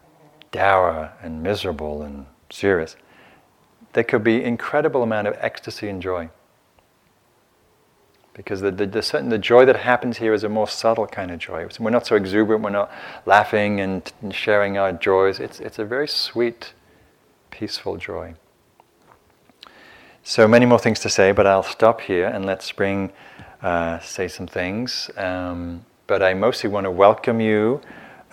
dour 0.51 1.13
and 1.23 1.41
miserable 1.41 2.03
and 2.03 2.27
serious, 2.51 2.97
there 3.93 4.03
could 4.03 4.25
be 4.25 4.43
incredible 4.43 5.05
amount 5.05 5.29
of 5.29 5.37
ecstasy 5.39 5.89
and 5.89 6.03
joy. 6.03 6.29
Because 8.39 8.61
the, 8.61 8.71
the, 8.71 8.87
the, 8.87 9.25
the, 9.29 9.37
joy 9.37 9.65
that 9.65 9.75
happens 9.75 10.19
here 10.19 10.33
is 10.33 10.45
a 10.45 10.49
more 10.49 10.69
subtle 10.69 11.09
kind 11.09 11.33
of 11.33 11.41
joy. 11.41 11.67
We're 11.81 11.91
not 11.91 12.07
so 12.07 12.15
exuberant, 12.15 12.63
we're 12.63 12.71
not 12.71 12.89
laughing 13.27 13.81
and, 13.81 14.11
and 14.23 14.33
sharing 14.33 14.79
our 14.79 14.93
joys. 14.93 15.41
It's, 15.41 15.59
it's 15.59 15.81
a 15.81 15.85
very 15.85 16.07
sweet, 16.07 16.73
peaceful 17.51 17.97
joy. 17.97 18.37
So 20.23 20.47
many 20.47 20.67
more 20.67 20.79
things 20.79 21.01
to 21.01 21.11
say, 21.11 21.33
but 21.33 21.49
I'll 21.49 21.65
stop 21.65 22.01
here 22.01 22.29
and 22.29 22.47
let 22.47 22.63
Spring 22.63 23.11
uh, 23.61 23.99
say 23.99 24.29
some 24.29 24.47
things. 24.47 25.11
Um, 25.17 25.85
but 26.07 26.23
I 26.23 26.33
mostly 26.35 26.71
want 26.71 26.85
to 26.85 26.93
welcome 26.93 27.41
you 27.41 27.81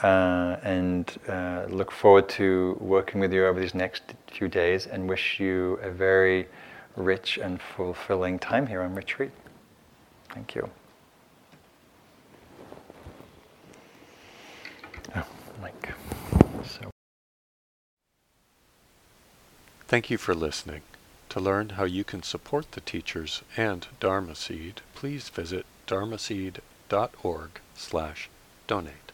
uh, 0.04 0.58
and 0.62 1.18
uh, 1.28 1.66
look 1.68 1.92
forward 1.92 2.30
to 2.30 2.78
working 2.80 3.20
with 3.20 3.34
you 3.34 3.48
over 3.48 3.60
these 3.60 3.74
next 3.74 4.04
few 4.32 4.50
days 4.50 4.86
and 4.86 5.10
wish 5.10 5.40
you 5.40 5.80
a 5.82 5.90
very 5.90 6.48
rich 6.96 7.40
and 7.40 7.60
fulfilling 7.60 8.38
time 8.38 8.68
here 8.68 8.84
on 8.84 8.94
retreat. 8.94 9.32
Thank 10.36 10.54
you. 10.54 10.70
Oh, 15.16 15.26
Mike. 15.62 15.94
So. 16.66 16.92
Thank 19.88 20.10
you 20.10 20.18
for 20.18 20.36
listening. 20.36 20.82
To 21.30 21.40
learn 21.40 21.70
how 21.70 21.86
you 21.86 22.04
can 22.04 22.22
support 22.22 22.74
the 22.74 22.82
teachers 22.82 23.44
and 23.56 23.88
Dharma 24.02 24.36
Seed, 24.36 24.82
please 24.94 25.30
visit 25.30 25.66
dharma 25.88 26.18
dharmaseed.org 26.18 27.50
slash 27.76 28.30
donate. 28.68 29.05